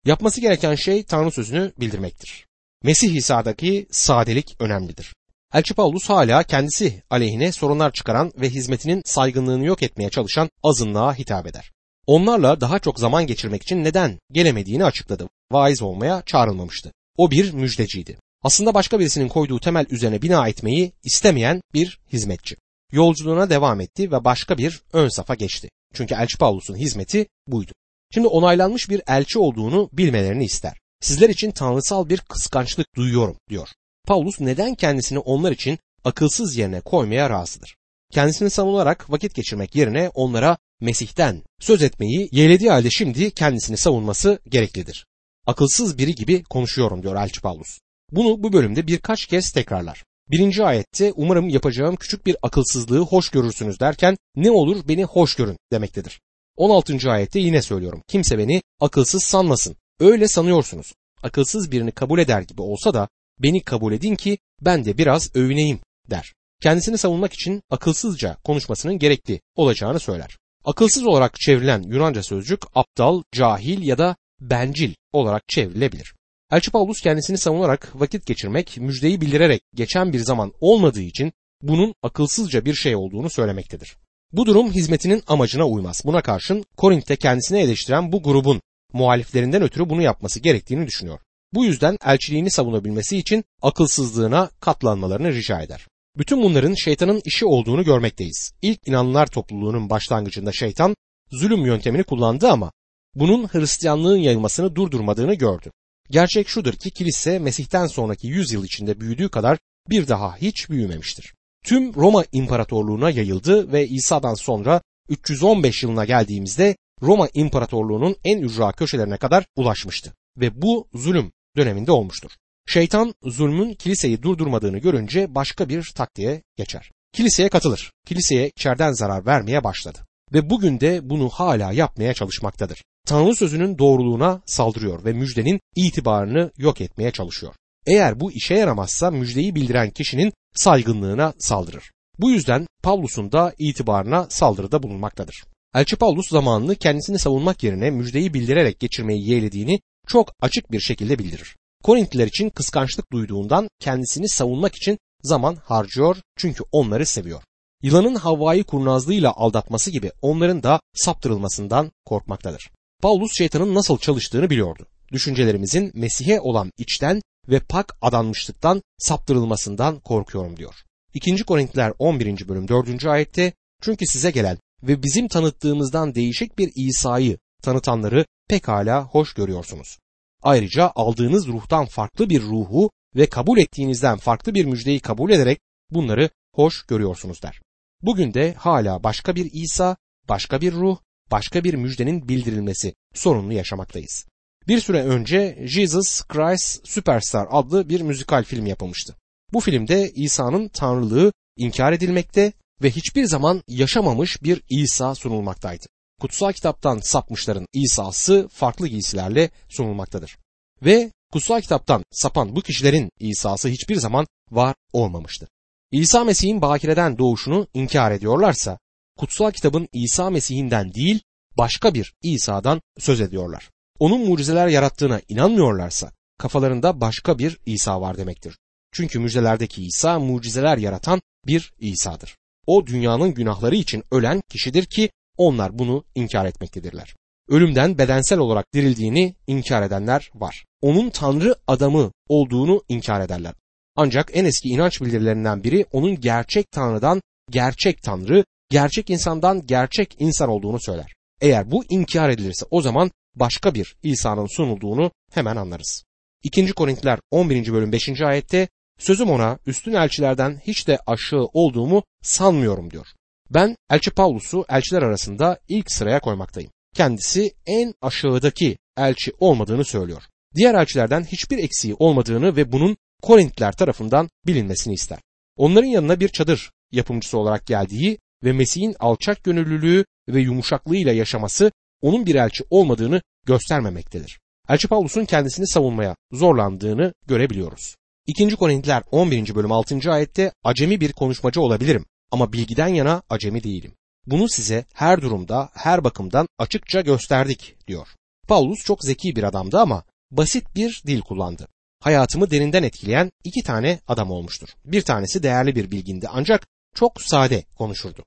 Yapması 0.06 0.40
gereken 0.40 0.75
şey 0.75 1.02
Tanrı 1.04 1.31
sözünü 1.31 1.72
bildirmektir. 1.81 2.46
Mesih 2.82 3.14
İsa'daki 3.14 3.86
sadelik 3.90 4.56
önemlidir. 4.58 5.14
Elçi 5.54 5.75
Paulus 5.75 6.08
hala 6.08 6.42
kendisi 6.42 7.02
aleyhine 7.10 7.52
sorunlar 7.52 7.92
çıkaran 7.92 8.32
ve 8.36 8.50
hizmetinin 8.50 9.02
saygınlığını 9.04 9.64
yok 9.64 9.82
etmeye 9.82 10.10
çalışan 10.10 10.50
azınlığa 10.62 11.14
hitap 11.14 11.46
eder. 11.46 11.72
Onlarla 12.06 12.60
daha 12.60 12.78
çok 12.78 13.00
zaman 13.00 13.26
geçirmek 13.26 13.62
için 13.62 13.84
neden 13.84 14.19
gelemediğini 14.32 14.84
açıkladı. 14.84 15.28
Vaiz 15.52 15.82
olmaya 15.82 16.22
çağrılmamıştı. 16.26 16.92
O 17.16 17.31
bir 17.31 17.52
müjdeciydi. 17.52 18.19
Aslında 18.44 18.75
başka 18.75 18.99
birisinin 18.99 19.29
koyduğu 19.29 19.61
temel 19.61 19.87
üzerine 19.91 20.23
bina 20.23 20.49
etmeyi 20.49 20.93
istemeyen 21.05 21.61
bir 21.75 22.00
hizmetçi. 22.12 22.56
Yolculuğuna 22.93 23.50
devam 23.50 23.81
etti 23.81 24.12
ve 24.12 24.25
başka 24.25 24.58
bir 24.58 24.82
ön 24.93 25.08
safa 25.08 25.35
geçti. 25.35 25.69
Çünkü 25.94 26.14
Elçi 26.14 26.38
Paulus'un 26.38 26.76
hizmeti 26.76 27.26
buydu. 27.46 27.73
Şimdi 28.14 28.26
onaylanmış 28.26 28.91
bir 28.91 29.02
elçi 29.06 29.38
olduğunu 29.38 29.91
bilmelerini 29.93 30.44
ister. 30.44 30.79
Sizler 31.00 31.29
için 31.29 31.50
tanrısal 31.50 32.08
bir 32.08 32.20
kıskançlık 32.20 32.87
duyuyorum 32.96 33.37
diyor. 33.49 33.69
Paulus 34.06 34.41
neden 34.41 34.75
kendisini 34.75 35.19
onlar 35.19 35.52
için 35.52 35.79
akılsız 36.05 36.56
yerine 36.56 36.81
koymaya 36.81 37.31
razıdır? 37.31 37.76
Kendisini 38.12 38.50
savunarak 38.50 39.11
vakit 39.11 39.35
geçirmek 39.35 39.75
yerine 39.75 40.11
onlara 40.14 40.56
Mesih'ten 40.81 41.43
söz 41.61 41.82
etmeyi 41.82 42.29
yeğlediği 42.32 42.70
halde 42.70 42.91
şimdi 42.91 43.31
kendisini 43.31 43.76
savunması 43.76 44.38
gereklidir. 44.49 45.06
Akılsız 45.46 45.99
biri 45.99 46.14
gibi 46.14 46.43
konuşuyorum 46.43 47.02
diyor 47.02 47.17
Elçi 47.17 47.41
Paulus. 47.41 47.79
Bunu 48.12 48.43
bu 48.43 48.53
bölümde 48.53 48.87
birkaç 48.87 49.27
kez 49.27 49.53
tekrarlar. 49.53 50.05
Birinci 50.31 50.65
ayette 50.65 51.13
umarım 51.17 51.49
yapacağım 51.49 51.96
küçük 51.96 52.27
bir 52.27 52.37
akılsızlığı 52.43 53.01
hoş 53.01 53.29
görürsünüz 53.29 53.81
derken 53.81 54.17
ne 54.37 54.51
olur 54.51 54.89
beni 54.89 55.05
hoş 55.05 55.34
görün 55.34 55.56
demektedir. 55.73 56.20
16. 56.56 57.11
ayette 57.11 57.41
yine 57.41 57.63
söylüyorum. 57.63 58.03
Kimse 58.08 58.39
beni 58.39 58.63
akılsız 58.81 59.23
sanmasın. 59.23 59.77
Öyle 60.01 60.29
sanıyorsunuz. 60.29 60.94
Akılsız 61.23 61.70
birini 61.73 61.93
kabul 61.93 62.19
eder 62.19 62.43
gibi 62.43 62.63
olsa 62.63 62.94
da 62.94 63.08
beni 63.39 63.63
kabul 63.63 63.93
edin 63.93 64.17
ki 64.17 64.39
ben 64.61 64.84
de 64.84 64.99
biraz 64.99 65.37
övüneyim 65.37 65.81
der. 66.11 66.34
Kendisini 66.63 66.99
savunmak 66.99 67.32
için 67.32 67.63
akılsızca 67.70 68.37
konuşmasının 68.44 68.99
gerekli 68.99 69.41
olacağını 69.56 70.01
söyler. 70.01 70.39
Akılsız 70.65 71.06
olarak 71.06 71.41
çevrilen 71.41 71.82
Yunanca 71.82 72.23
sözcük 72.23 72.63
aptal, 72.75 73.23
cahil 73.32 73.82
ya 73.82 73.99
da 73.99 74.17
bencil 74.41 74.94
olarak 75.13 75.49
çevrilebilir. 75.49 76.15
Elçi 76.55 76.70
Paulus 76.70 77.01
kendisini 77.01 77.39
savunarak 77.39 77.93
vakit 77.94 78.27
geçirmek, 78.27 78.79
müjdeyi 78.79 79.20
bildirerek 79.20 79.63
geçen 79.75 80.13
bir 80.13 80.19
zaman 80.19 80.53
olmadığı 80.61 81.01
için 81.01 81.32
bunun 81.63 81.94
akılsızca 82.03 82.65
bir 82.65 82.75
şey 82.75 82.96
olduğunu 82.96 83.31
söylemektedir. 83.31 83.96
Bu 84.32 84.46
durum 84.46 84.73
hizmetinin 84.73 85.23
amacına 85.27 85.69
uymaz. 85.69 86.03
Buna 86.05 86.23
karşın 86.23 86.65
Korint'te 86.77 87.17
kendisini 87.17 87.58
eleştiren 87.58 88.13
bu 88.13 88.23
grubun 88.23 88.61
muhaliflerinden 88.93 89.63
ötürü 89.63 89.89
bunu 89.89 90.03
yapması 90.03 90.41
gerektiğini 90.41 90.87
düşünüyor. 90.87 91.19
Bu 91.55 91.65
yüzden 91.65 91.99
elçiliğini 92.05 92.51
savunabilmesi 92.51 93.17
için 93.17 93.44
akılsızlığına 93.63 94.51
katlanmalarını 94.61 95.32
rica 95.32 95.63
eder. 95.63 95.87
Bütün 96.17 96.43
bunların 96.43 96.75
şeytanın 96.75 97.23
işi 97.25 97.46
olduğunu 97.46 97.84
görmekteyiz. 97.84 98.53
İlk 98.63 98.89
inanlılar 98.89 99.27
topluluğunun 99.27 99.91
başlangıcında 99.91 100.53
şeytan 100.53 100.96
zulüm 101.31 101.67
yöntemini 101.67 102.05
kullandı 102.05 102.49
ama 102.49 102.73
bunun 103.15 103.49
Hristiyanlığın 103.49 104.19
yayılmasını 104.19 104.77
durdurmadığını 104.77 105.34
gördü. 105.34 105.70
Gerçek 106.11 106.49
şudur 106.49 106.73
ki 106.73 106.91
kilise 106.91 107.39
Mesih'ten 107.39 107.87
sonraki 107.87 108.27
yüzyıl 108.27 108.65
içinde 108.65 109.01
büyüdüğü 109.01 109.29
kadar 109.29 109.58
bir 109.91 110.08
daha 110.08 110.37
hiç 110.37 110.70
büyümemiştir. 110.70 111.34
Tüm 111.65 111.94
Roma 111.94 112.25
İmparatorluğuna 112.32 113.11
yayıldı 113.11 113.73
ve 113.73 113.89
İsa'dan 113.89 114.34
sonra 114.34 114.82
315 115.08 115.82
yılına 115.82 116.05
geldiğimizde 116.05 116.77
Roma 117.03 117.29
İmparatorluğu'nun 117.34 118.17
en 118.25 118.39
ücra 118.39 118.73
köşelerine 118.73 119.17
kadar 119.17 119.44
ulaşmıştı 119.56 120.15
ve 120.37 120.63
bu 120.63 120.89
zulüm 120.94 121.32
döneminde 121.56 121.93
olmuştur. 121.93 122.31
Şeytan 122.67 123.15
zulmün 123.23 123.75
kiliseyi 123.75 124.23
durdurmadığını 124.23 124.79
görünce 124.79 125.34
başka 125.34 125.69
bir 125.69 125.93
taktiğe 125.94 126.43
geçer. 126.56 126.91
Kiliseye 127.13 127.49
katılır. 127.49 127.93
Kiliseye 128.06 128.49
içeriden 128.49 128.93
zarar 128.93 129.27
vermeye 129.27 129.65
başladı 129.65 129.99
ve 130.32 130.51
bugün 130.51 130.81
de 130.81 131.11
bunu 131.11 131.29
hala 131.29 131.73
yapmaya 131.73 132.15
çalışmaktadır. 132.15 132.84
Tanrı 133.06 133.37
sözünün 133.37 133.79
doğruluğuna 133.79 134.43
saldırıyor 134.46 135.05
ve 135.05 135.13
müjdenin 135.13 135.61
itibarını 135.77 136.51
yok 136.56 136.81
etmeye 136.81 137.11
çalışıyor. 137.11 137.55
Eğer 137.87 138.20
bu 138.20 138.32
işe 138.32 138.55
yaramazsa 138.55 139.11
müjdeyi 139.11 139.55
bildiren 139.55 139.91
kişinin 139.91 140.32
saygınlığına 140.55 141.34
saldırır. 141.39 141.91
Bu 142.19 142.31
yüzden 142.31 142.67
Pavlus'un 142.82 143.32
da 143.32 143.55
itibarına 143.58 144.27
saldırıda 144.31 144.82
bulunmaktadır. 144.82 145.44
Elçi 145.75 145.96
Pavlus 145.96 146.29
zamanını 146.29 146.77
kendisini 146.77 147.19
savunmak 147.19 147.63
yerine 147.63 147.91
müjdeyi 147.91 148.34
bildirerek 148.34 148.81
geçirmeyi 148.81 149.31
yeğlediğini 149.31 149.81
çok 150.08 150.32
açık 150.41 150.73
bir 150.73 150.81
şekilde 150.81 151.19
bildirir. 151.19 151.56
Korintliler 151.82 152.27
için 152.27 152.51
kıskançlık 152.51 153.13
duyduğundan 153.13 153.69
kendisini 153.81 154.29
savunmak 154.29 154.77
için 154.77 154.99
zaman 155.23 155.56
harcıyor 155.56 156.17
çünkü 156.37 156.65
onları 156.73 157.06
seviyor. 157.06 157.43
Yılanın 157.82 158.15
Havva'yı 158.15 158.65
kurnazlığıyla 158.65 159.32
aldatması 159.32 159.91
gibi 159.91 160.11
onların 160.23 160.63
da 160.63 160.81
saptırılmasından 160.94 161.93
korkmaktadır. 162.05 162.70
Paulus 163.05 163.31
şeytanın 163.39 163.75
nasıl 163.75 163.99
çalıştığını 163.99 164.51
biliyordu. 164.51 164.87
Düşüncelerimizin 165.13 165.91
Mesih'e 165.94 166.41
olan 166.41 166.70
içten 166.79 167.23
ve 167.49 167.61
pak 167.61 167.96
adanmışlıktan 168.03 168.82
saptırılmasından 168.99 170.01
korkuyorum 170.01 170.56
diyor. 170.56 170.75
2. 171.15 171.44
Korintiler 171.44 171.93
11. 171.99 172.49
bölüm 172.49 172.69
4. 172.69 173.06
ayette 173.06 173.53
çünkü 173.82 174.06
size 174.06 174.31
gelen 174.31 174.58
ve 174.82 175.03
bizim 175.03 175.29
tanıttığımızdan 175.29 176.15
değişik 176.15 176.58
bir 176.58 176.73
İsa'yı 176.77 177.39
tanıtanları 177.63 178.27
pekala 178.49 179.05
hoş 179.05 179.34
görüyorsunuz. 179.34 179.99
Ayrıca 180.43 180.93
aldığınız 180.94 181.46
ruhtan 181.46 181.87
farklı 181.87 182.31
bir 182.31 182.43
ruhu 182.43 182.91
ve 183.17 183.27
kabul 183.27 183.58
ettiğinizden 183.58 184.17
farklı 184.17 184.55
bir 184.55 184.65
müjdeyi 184.65 185.01
kabul 185.01 185.31
ederek 185.31 185.58
bunları 185.91 186.31
hoş 186.55 186.87
görüyorsunuz 186.87 187.43
der. 187.43 187.61
Bugün 188.03 188.34
de 188.34 188.55
hala 188.58 189.03
başka 189.03 189.37
bir 189.37 189.51
İsa, 189.53 189.96
başka 190.29 190.61
bir 190.61 190.73
ruh, 190.73 190.99
başka 191.31 191.64
bir 191.64 191.74
müjdenin 191.74 192.28
bildirilmesi 192.28 192.94
sorununu 193.14 193.52
yaşamaktayız. 193.52 194.26
Bir 194.69 194.81
süre 194.81 195.02
önce 195.02 195.58
Jesus 195.64 196.22
Christ 196.22 196.88
Superstar 196.88 197.46
adlı 197.50 197.88
bir 197.88 198.00
müzikal 198.00 198.44
film 198.44 198.66
yapılmıştı. 198.66 199.16
Bu 199.52 199.60
filmde 199.60 200.10
İsa'nın 200.14 200.69
tanrılığı 200.69 201.32
inkar 201.56 201.93
edilmekte 201.93 202.52
ve 202.82 202.90
hiçbir 202.90 203.24
zaman 203.24 203.62
yaşamamış 203.69 204.43
bir 204.43 204.62
İsa 204.70 205.14
sunulmaktaydı. 205.14 205.86
Kutsal 206.20 206.52
kitaptan 206.52 206.98
sapmışların 206.98 207.66
İsa'sı 207.72 208.48
farklı 208.52 208.88
giysilerle 208.88 209.50
sunulmaktadır. 209.69 210.36
Ve 210.82 211.10
kutsal 211.32 211.60
kitaptan 211.60 212.04
sapan 212.10 212.56
bu 212.56 212.60
kişilerin 212.60 213.10
İsa'sı 213.20 213.69
hiçbir 213.69 213.96
zaman 213.96 214.26
var 214.50 214.74
olmamıştı. 214.93 215.48
İsa 215.93 216.24
Mesih'in 216.24 216.62
bakireden 216.62 217.19
doğuşunu 217.19 217.66
inkar 217.74 218.10
ediyorlarsa, 218.12 218.78
kutsal 219.19 219.51
kitabın 219.51 219.89
İsa 219.93 220.31
Mesih'inden 220.31 220.94
değil, 220.94 221.23
başka 221.59 221.94
bir 221.94 222.15
İsa'dan 222.23 222.81
söz 222.99 223.21
ediyorlar. 223.21 223.71
Onun 223.99 224.29
mucizeler 224.29 224.69
yarattığına 224.69 225.21
inanmıyorlarsa, 225.29 226.13
kafalarında 226.39 227.01
başka 227.01 227.39
bir 227.39 227.59
İsa 227.67 228.01
var 228.01 228.19
demektir. 228.19 228.59
Çünkü 228.93 229.19
müjdelerdeki 229.19 229.85
İsa 229.85 230.19
mucizeler 230.19 230.79
yaratan 230.79 231.23
bir 231.47 231.73
İsa'dır. 231.79 232.37
O 232.67 232.87
dünyanın 232.87 233.35
günahları 233.35 233.77
için 233.77 234.05
ölen 234.11 234.43
kişidir 234.49 234.85
ki 234.85 235.11
onlar 235.37 235.79
bunu 235.79 236.05
inkar 236.15 236.47
etmektedirler. 236.47 237.15
Ölümden 237.49 237.99
bedensel 237.99 238.39
olarak 238.39 238.75
dirildiğini 238.75 239.35
inkar 239.47 239.83
edenler 239.83 240.31
var. 240.35 240.65
Onun 240.81 241.11
Tanrı 241.11 241.55
adamı 241.67 242.13
olduğunu 242.29 242.83
inkar 242.89 243.21
ederler. 243.21 243.55
Ancak 243.97 244.31
en 244.33 244.44
eski 244.44 244.69
inanç 244.69 245.01
bildirilerinden 245.01 245.65
biri 245.65 245.87
onun 245.93 246.21
gerçek 246.21 246.71
Tanrı'dan 246.71 247.23
gerçek 247.51 248.03
Tanrı, 248.03 248.44
gerçek 248.74 249.10
insandan 249.10 249.66
gerçek 249.66 250.16
insan 250.19 250.48
olduğunu 250.48 250.78
söyler. 250.81 251.14
Eğer 251.40 251.70
bu 251.70 251.84
inkar 251.88 252.28
edilirse 252.28 252.66
o 252.70 252.82
zaman 252.82 253.10
başka 253.34 253.74
bir 253.74 253.96
İsa'nın 254.02 254.46
sunulduğunu 254.56 255.10
hemen 255.32 255.56
anlarız. 255.56 256.04
2. 256.43 256.72
Korintiler 256.72 257.19
11. 257.31 257.72
bölüm 257.72 257.93
5. 257.93 258.20
ayette 258.20 258.69
sözüm 258.98 259.31
ona 259.31 259.58
üstün 259.66 259.93
elçilerden 259.93 260.60
hiç 260.66 260.88
de 260.88 260.98
aşağı 261.06 261.44
olduğumu 261.52 262.02
sanmıyorum 262.22 262.90
diyor. 262.90 263.06
Ben 263.50 263.76
elçi 263.90 264.10
Pavlus'u 264.10 264.64
elçiler 264.69 265.02
arasında 265.02 265.58
ilk 265.69 265.93
sıraya 265.93 266.20
koymaktayım. 266.20 266.70
Kendisi 266.96 267.54
en 267.66 267.94
aşağıdaki 268.02 268.76
elçi 268.96 269.32
olmadığını 269.40 269.84
söylüyor. 269.84 270.22
Diğer 270.54 270.74
elçilerden 270.74 271.24
hiçbir 271.24 271.58
eksiği 271.58 271.94
olmadığını 271.98 272.56
ve 272.56 272.72
bunun 272.72 272.96
Korintliler 273.22 273.72
tarafından 273.72 274.31
bilinmesini 274.46 274.94
ister. 274.94 275.19
Onların 275.56 275.88
yanına 275.88 276.20
bir 276.20 276.28
çadır 276.28 276.70
yapımcısı 276.93 277.38
olarak 277.38 277.66
geldiği 277.66 278.19
ve 278.44 278.53
Mesih'in 278.53 278.96
alçak 279.01 279.44
gönüllülüğü 279.44 280.05
ve 280.29 280.41
yumuşaklığıyla 280.41 281.13
yaşaması 281.13 281.72
onun 282.03 282.27
bir 282.27 282.34
elçi 282.34 282.65
olmadığını 282.70 283.22
göstermemektedir. 283.46 284.41
Elçi 284.69 284.89
Pavlus'un 284.89 285.24
kendisini 285.24 285.67
savunmaya 285.67 286.17
zorlandığını 286.32 287.13
görebiliyoruz. 287.27 287.94
2. 288.27 288.56
Korintliler 288.56 289.03
11. 289.10 289.55
bölüm 289.55 289.72
6. 289.72 290.13
ayette 290.13 290.53
acemi 290.65 291.01
bir 291.01 291.13
konuşmacı 291.13 291.60
olabilirim 291.60 292.05
ama 292.31 292.53
bilgiden 292.53 292.89
yana 292.89 293.22
acemi 293.29 293.65
değilim. 293.65 293.93
Bunu 294.27 294.48
size 294.48 294.84
her 294.94 295.22
durumda, 295.22 295.69
her 295.74 296.05
bakımdan 296.05 296.48
açıkça 296.58 297.01
gösterdik 297.01 297.77
diyor. 297.89 298.08
Paulus 298.48 298.84
çok 298.84 299.05
zeki 299.05 299.36
bir 299.36 299.43
adamdı 299.43 299.79
ama 299.79 300.05
basit 300.31 300.77
bir 300.77 301.03
dil 301.06 301.20
kullandı. 301.20 301.69
Hayatımı 302.01 302.51
derinden 302.51 302.82
etkileyen 302.82 303.31
iki 303.44 303.63
tane 303.63 304.01
adam 304.08 304.31
olmuştur. 304.31 304.69
Bir 304.84 305.03
tanesi 305.03 305.43
değerli 305.43 305.77
bir 305.77 305.91
bilgindi 305.91 306.29
ancak 306.31 306.67
çok 306.94 307.22
sade 307.22 307.65
konuşurdu. 307.74 308.24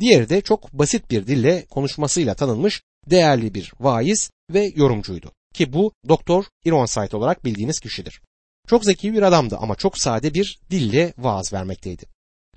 Diğeri 0.00 0.28
de 0.28 0.40
çok 0.40 0.72
basit 0.72 1.10
bir 1.10 1.26
dille 1.26 1.66
konuşmasıyla 1.70 2.34
tanınmış 2.34 2.82
değerli 3.10 3.54
bir 3.54 3.72
vaiz 3.80 4.30
ve 4.50 4.72
yorumcuydu. 4.76 5.32
Ki 5.54 5.72
bu 5.72 5.92
Doktor 6.08 6.44
Ironside 6.64 7.16
olarak 7.16 7.44
bildiğiniz 7.44 7.80
kişidir. 7.80 8.20
Çok 8.68 8.84
zeki 8.84 9.12
bir 9.12 9.22
adamdı 9.22 9.56
ama 9.60 9.74
çok 9.74 9.98
sade 9.98 10.34
bir 10.34 10.60
dille 10.70 11.12
vaaz 11.18 11.52
vermekteydi. 11.52 12.04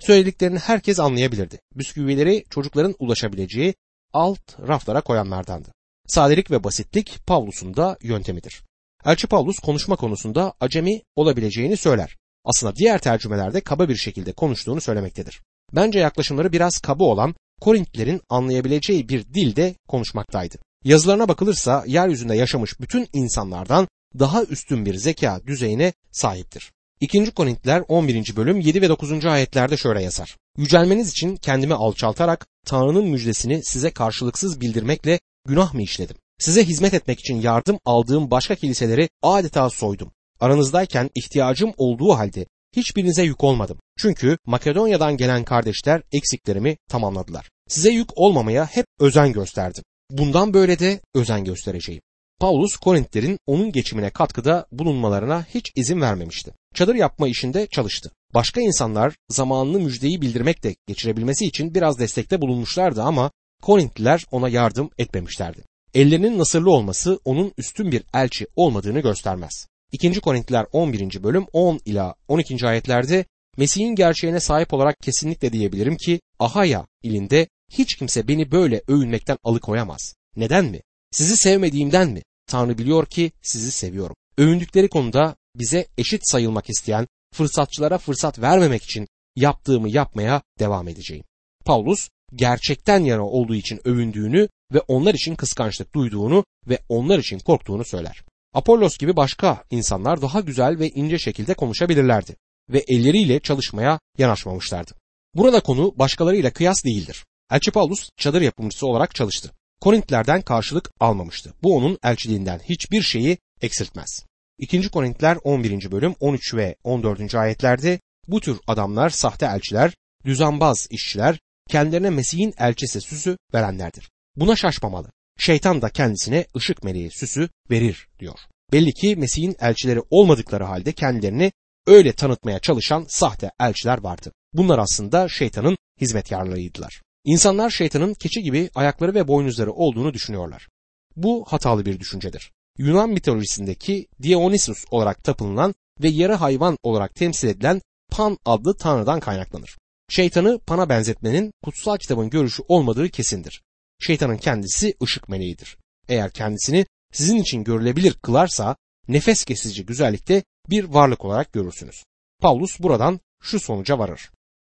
Söylediklerini 0.00 0.58
herkes 0.58 1.00
anlayabilirdi. 1.00 1.60
Bisküvileri 1.74 2.44
çocukların 2.50 2.94
ulaşabileceği 2.98 3.74
alt 4.12 4.58
raflara 4.68 5.00
koyanlardandı. 5.00 5.68
Sadelik 6.06 6.50
ve 6.50 6.64
basitlik 6.64 7.26
Pavlus'un 7.26 7.76
da 7.76 7.98
yöntemidir. 8.02 8.62
Elçi 9.04 9.26
Pavlus 9.26 9.58
konuşma 9.58 9.96
konusunda 9.96 10.52
acemi 10.60 11.02
olabileceğini 11.16 11.76
söyler. 11.76 12.16
Aslında 12.44 12.76
diğer 12.76 13.00
tercümelerde 13.00 13.60
kaba 13.60 13.88
bir 13.88 13.96
şekilde 13.96 14.32
konuştuğunu 14.32 14.80
söylemektedir. 14.80 15.42
Bence 15.72 15.98
yaklaşımları 15.98 16.52
biraz 16.52 16.78
kaba 16.78 17.04
olan 17.04 17.34
Korintlilerin 17.60 18.20
anlayabileceği 18.28 19.08
bir 19.08 19.24
dilde 19.24 19.74
konuşmaktaydı. 19.88 20.56
Yazılarına 20.84 21.28
bakılırsa 21.28 21.84
yeryüzünde 21.86 22.36
yaşamış 22.36 22.80
bütün 22.80 23.08
insanlardan 23.12 23.88
daha 24.18 24.44
üstün 24.44 24.86
bir 24.86 24.94
zeka 24.94 25.40
düzeyine 25.46 25.92
sahiptir. 26.12 26.72
2. 27.00 27.30
Korintiler 27.30 27.82
11. 27.88 28.36
bölüm 28.36 28.60
7 28.60 28.82
ve 28.82 28.88
9. 28.88 29.24
ayetlerde 29.24 29.76
şöyle 29.76 30.02
yazar. 30.02 30.36
Yücelmeniz 30.58 31.10
için 31.10 31.36
kendimi 31.36 31.74
alçaltarak 31.74 32.46
Tanrı'nın 32.66 33.04
müjdesini 33.04 33.64
size 33.64 33.90
karşılıksız 33.90 34.60
bildirmekle 34.60 35.20
günah 35.46 35.74
mı 35.74 35.82
işledim? 35.82 36.16
Size 36.38 36.64
hizmet 36.64 36.94
etmek 36.94 37.20
için 37.20 37.40
yardım 37.40 37.78
aldığım 37.84 38.30
başka 38.30 38.54
kiliseleri 38.54 39.08
adeta 39.22 39.70
soydum. 39.70 40.12
Aranızdayken 40.40 41.10
ihtiyacım 41.14 41.72
olduğu 41.76 42.14
halde 42.14 42.46
hiçbirinize 42.76 43.22
yük 43.22 43.44
olmadım. 43.44 43.78
Çünkü 43.98 44.38
Makedonya'dan 44.46 45.16
gelen 45.16 45.44
kardeşler 45.44 46.02
eksiklerimi 46.12 46.76
tamamladılar. 46.88 47.50
Size 47.68 47.90
yük 47.90 48.08
olmamaya 48.18 48.66
hep 48.66 48.86
özen 49.00 49.32
gösterdim. 49.32 49.84
Bundan 50.10 50.54
böyle 50.54 50.78
de 50.78 51.00
özen 51.14 51.44
göstereceğim. 51.44 52.02
Paulus 52.40 52.76
Korintlerin 52.76 53.38
onun 53.46 53.72
geçimine 53.72 54.10
katkıda 54.10 54.66
bulunmalarına 54.72 55.46
hiç 55.54 55.72
izin 55.76 56.00
vermemişti. 56.00 56.52
Çadır 56.74 56.94
yapma 56.94 57.28
işinde 57.28 57.66
çalıştı. 57.66 58.10
Başka 58.34 58.60
insanlar 58.60 59.14
zamanını 59.28 59.80
müjdeyi 59.80 60.20
bildirmekle 60.20 60.74
geçirebilmesi 60.86 61.44
için 61.46 61.74
biraz 61.74 61.98
destekte 61.98 62.40
bulunmuşlardı 62.40 63.02
ama 63.02 63.30
Korintliler 63.62 64.24
ona 64.30 64.48
yardım 64.48 64.90
etmemişlerdi. 64.98 65.64
Ellerinin 65.94 66.38
nasırlı 66.38 66.70
olması 66.70 67.18
onun 67.24 67.52
üstün 67.58 67.92
bir 67.92 68.02
elçi 68.14 68.46
olmadığını 68.56 69.00
göstermez. 69.00 69.66
2. 69.92 70.20
Korintliler 70.20 70.66
11. 70.72 71.22
bölüm 71.22 71.46
10 71.52 71.80
ila 71.84 72.14
12. 72.28 72.66
ayetlerde 72.66 73.24
Mesih'in 73.56 73.94
gerçeğine 73.94 74.40
sahip 74.40 74.74
olarak 74.74 74.98
kesinlikle 75.00 75.52
diyebilirim 75.52 75.96
ki 75.96 76.20
Ahaya 76.38 76.86
ilinde 77.02 77.48
hiç 77.72 77.94
kimse 77.94 78.28
beni 78.28 78.50
böyle 78.50 78.82
övünmekten 78.88 79.38
alıkoyamaz. 79.44 80.14
Neden 80.36 80.64
mi? 80.64 80.80
Sizi 81.10 81.36
sevmediğimden 81.36 82.10
mi? 82.10 82.22
Tanrı 82.46 82.78
biliyor 82.78 83.06
ki 83.06 83.32
sizi 83.42 83.72
seviyorum. 83.72 84.16
Övündükleri 84.38 84.88
konuda 84.88 85.36
bize 85.56 85.86
eşit 85.98 86.20
sayılmak 86.24 86.70
isteyen 86.70 87.06
fırsatçılara 87.34 87.98
fırsat 87.98 88.38
vermemek 88.38 88.82
için 88.82 89.08
yaptığımı 89.36 89.88
yapmaya 89.88 90.42
devam 90.58 90.88
edeceğim. 90.88 91.24
Paulus 91.64 92.08
gerçekten 92.34 93.00
yana 93.00 93.26
olduğu 93.26 93.54
için 93.54 93.80
övündüğünü 93.84 94.48
ve 94.72 94.80
onlar 94.80 95.14
için 95.14 95.34
kıskançlık 95.34 95.94
duyduğunu 95.94 96.44
ve 96.68 96.78
onlar 96.88 97.18
için 97.18 97.38
korktuğunu 97.38 97.84
söyler. 97.84 98.22
Apollos 98.54 98.98
gibi 98.98 99.16
başka 99.16 99.64
insanlar 99.70 100.22
daha 100.22 100.40
güzel 100.40 100.78
ve 100.78 100.88
ince 100.88 101.18
şekilde 101.18 101.54
konuşabilirlerdi 101.54 102.36
ve 102.68 102.84
elleriyle 102.88 103.40
çalışmaya 103.40 104.00
yanaşmamışlardı. 104.18 104.92
Burada 105.34 105.60
konu 105.60 105.94
başkalarıyla 105.98 106.52
kıyas 106.52 106.84
değildir. 106.84 107.24
Elçi 107.50 107.70
Paulus 107.70 108.10
çadır 108.16 108.40
yapımcısı 108.40 108.86
olarak 108.86 109.14
çalıştı. 109.14 109.50
Korintlerden 109.80 110.42
karşılık 110.42 110.90
almamıştı. 111.00 111.54
Bu 111.62 111.76
onun 111.76 111.98
elçiliğinden 112.04 112.58
hiçbir 112.58 113.02
şeyi 113.02 113.38
eksiltmez. 113.60 114.24
2. 114.58 114.88
Korintler 114.88 115.38
11. 115.44 115.90
bölüm 115.90 116.14
13 116.20 116.54
ve 116.54 116.76
14. 116.84 117.34
ayetlerde 117.34 118.00
bu 118.28 118.40
tür 118.40 118.58
adamlar 118.66 119.08
sahte 119.08 119.46
elçiler, 119.46 119.94
düzenbaz 120.24 120.86
işçiler, 120.90 121.38
kendilerine 121.68 122.10
Mesih'in 122.10 122.54
elçisi 122.58 123.00
süsü 123.00 123.36
verenlerdir. 123.54 124.10
Buna 124.36 124.56
şaşmamalı. 124.56 125.12
Şeytan 125.38 125.82
da 125.82 125.90
kendisine 125.90 126.46
ışık 126.56 126.82
meleği 126.82 127.10
süsü 127.10 127.48
verir 127.70 128.08
diyor. 128.18 128.38
Belli 128.72 128.92
ki 128.92 129.16
Mesih'in 129.16 129.56
elçileri 129.60 130.00
olmadıkları 130.10 130.64
halde 130.64 130.92
kendilerini 130.92 131.52
öyle 131.86 132.12
tanıtmaya 132.12 132.58
çalışan 132.58 133.06
sahte 133.08 133.50
elçiler 133.60 133.98
vardı. 133.98 134.32
Bunlar 134.52 134.78
aslında 134.78 135.28
şeytanın 135.28 135.76
hizmetkarlarıydılar. 136.00 137.02
İnsanlar 137.24 137.70
şeytanın 137.70 138.14
keçi 138.14 138.42
gibi 138.42 138.70
ayakları 138.74 139.14
ve 139.14 139.28
boynuzları 139.28 139.72
olduğunu 139.72 140.14
düşünüyorlar. 140.14 140.68
Bu 141.16 141.44
hatalı 141.48 141.86
bir 141.86 142.00
düşüncedir. 142.00 142.52
Yunan 142.78 143.10
mitolojisindeki 143.10 144.06
Dionysus 144.22 144.84
olarak 144.90 145.24
tapınılan 145.24 145.74
ve 146.02 146.08
yarı 146.08 146.34
hayvan 146.34 146.78
olarak 146.82 147.14
temsil 147.14 147.48
edilen 147.48 147.82
Pan 148.10 148.38
adlı 148.44 148.76
tanrıdan 148.76 149.20
kaynaklanır. 149.20 149.78
Şeytanı 150.08 150.58
Pan'a 150.58 150.88
benzetmenin 150.88 151.52
kutsal 151.64 151.96
kitabın 151.96 152.30
görüşü 152.30 152.62
olmadığı 152.68 153.08
kesindir. 153.08 153.62
Şeytanın 154.00 154.36
kendisi 154.36 154.94
ışık 155.02 155.28
meleğidir. 155.28 155.76
Eğer 156.08 156.30
kendisini 156.30 156.86
sizin 157.12 157.36
için 157.36 157.64
görülebilir 157.64 158.12
kılarsa 158.12 158.76
nefes 159.08 159.44
kesici 159.44 159.86
güzellikte 159.86 160.42
bir 160.70 160.84
varlık 160.84 161.24
olarak 161.24 161.52
görürsünüz. 161.52 162.04
Paulus 162.40 162.80
buradan 162.80 163.20
şu 163.42 163.60
sonuca 163.60 163.98
varır. 163.98 164.30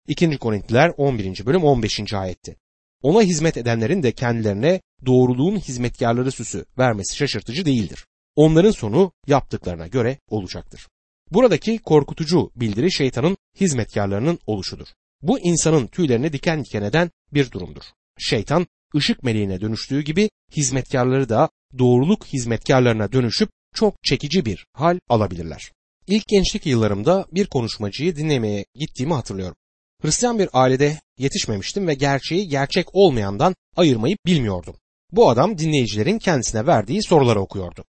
2. 0.08 0.38
Korintiler 0.38 0.92
11. 0.98 1.46
bölüm 1.46 1.64
15. 1.64 2.14
ayetti. 2.14 2.56
Ona 3.02 3.22
hizmet 3.22 3.58
edenlerin 3.58 4.04
de 4.04 4.12
kendilerine 4.12 4.82
doğruluğun 5.06 5.60
hizmetkarları 5.60 6.32
süsü 6.32 6.66
vermesi 6.78 7.16
şaşırtıcı 7.16 7.66
değildir. 7.66 8.06
Onların 8.36 8.72
sonu 8.72 9.12
yaptıklarına 9.28 9.88
göre 9.88 10.18
olacaktır. 10.30 10.88
Buradaki 11.32 11.78
korkutucu 11.78 12.52
bildiri 12.56 12.92
şeytanın 12.92 13.38
hizmetkarlarının 13.60 14.40
oluşudur. 14.48 14.88
Bu 15.22 15.40
insanın 15.40 15.88
tüylerini 15.88 16.34
diken 16.34 16.64
diken 16.64 16.82
eden 16.82 17.12
bir 17.34 17.52
durumdur. 17.52 17.84
Şeytan 18.20 18.68
ışık 18.96 19.24
meleğine 19.24 19.62
dönüştüğü 19.62 20.02
gibi 20.02 20.30
hizmetkarları 20.52 21.30
da 21.30 21.50
doğruluk 21.78 22.26
hizmetkarlarına 22.26 23.12
dönüşüp 23.12 23.50
çok 23.76 23.96
çekici 24.04 24.46
bir 24.46 24.66
hal 24.74 25.00
alabilirler. 25.10 25.72
İlk 26.08 26.28
gençlik 26.28 26.66
yıllarımda 26.66 27.26
bir 27.32 27.48
konuşmacıyı 27.48 28.16
dinlemeye 28.16 28.66
gittiğimi 28.76 29.14
hatırlıyorum. 29.14 29.56
Hristiyan 30.02 30.40
bir 30.40 30.50
ailede 30.54 31.02
yetişmemiştim 31.18 31.88
ve 31.88 31.94
gerçeği 31.94 32.48
gerçek 32.48 32.96
olmayandan 32.96 33.56
ayırmayı 33.76 34.18
bilmiyordum. 34.26 34.76
Bu 35.12 35.30
adam 35.30 35.58
dinleyicilerin 35.58 36.20
kendisine 36.20 36.68
verdiği 36.68 37.04
soruları 37.04 37.42
okuyordu. 37.42 37.86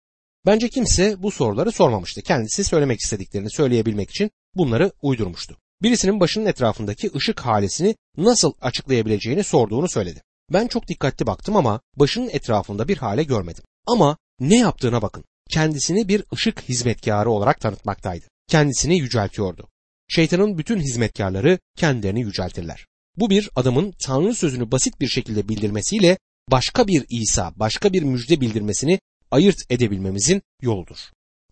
Bence 0.47 0.69
kimse 0.69 1.23
bu 1.23 1.31
soruları 1.31 1.73
sormamıştı. 1.73 2.23
Kendisi 2.23 2.65
söylemek 2.65 3.01
istediklerini 3.01 3.51
söyleyebilmek 3.51 4.11
için 4.11 4.31
bunları 4.55 4.93
uydurmuştu. 5.03 5.57
Birisinin 5.83 6.21
başının 6.21 6.47
etrafındaki 6.47 7.11
ışık 7.15 7.41
halesini 7.41 7.97
nasıl 8.17 8.53
açıklayabileceğini 8.61 9.45
sorduğunu 9.45 9.89
söyledi. 9.89 10.23
Ben 10.53 10.67
çok 10.67 10.89
dikkatli 10.89 11.27
baktım 11.27 11.57
ama 11.57 11.81
başının 11.97 12.29
etrafında 12.29 12.89
bir 12.89 12.97
hale 12.97 13.23
görmedim. 13.23 13.65
Ama 13.87 14.17
ne 14.41 14.59
yaptığına 14.59 15.03
bakın. 15.03 15.25
Kendisini 15.51 16.09
bir 16.09 16.25
ışık 16.33 16.63
hizmetkarı 16.63 17.31
olarak 17.31 17.61
tanıtmaktaydı. 17.61 18.25
Kendisini 18.49 18.99
yüceltiyordu. 18.99 19.69
Şeytanın 20.09 20.59
bütün 20.59 20.81
hizmetkarları 20.81 21.59
kendilerini 21.77 22.21
yüceltirler. 22.21 22.87
Bu 23.17 23.31
bir 23.31 23.51
adamın 23.57 23.95
Tanrı 23.99 24.35
sözünü 24.35 24.71
basit 24.73 25.01
bir 25.01 25.09
şekilde 25.09 25.49
bildirmesiyle 25.49 26.19
başka 26.51 26.87
bir 26.87 27.05
İsa, 27.09 27.53
başka 27.57 27.93
bir 27.93 28.03
müjde 28.03 28.41
bildirmesini 28.41 29.01
ayırt 29.31 29.57
edebilmemizin 29.71 30.43
yoludur. 30.63 30.99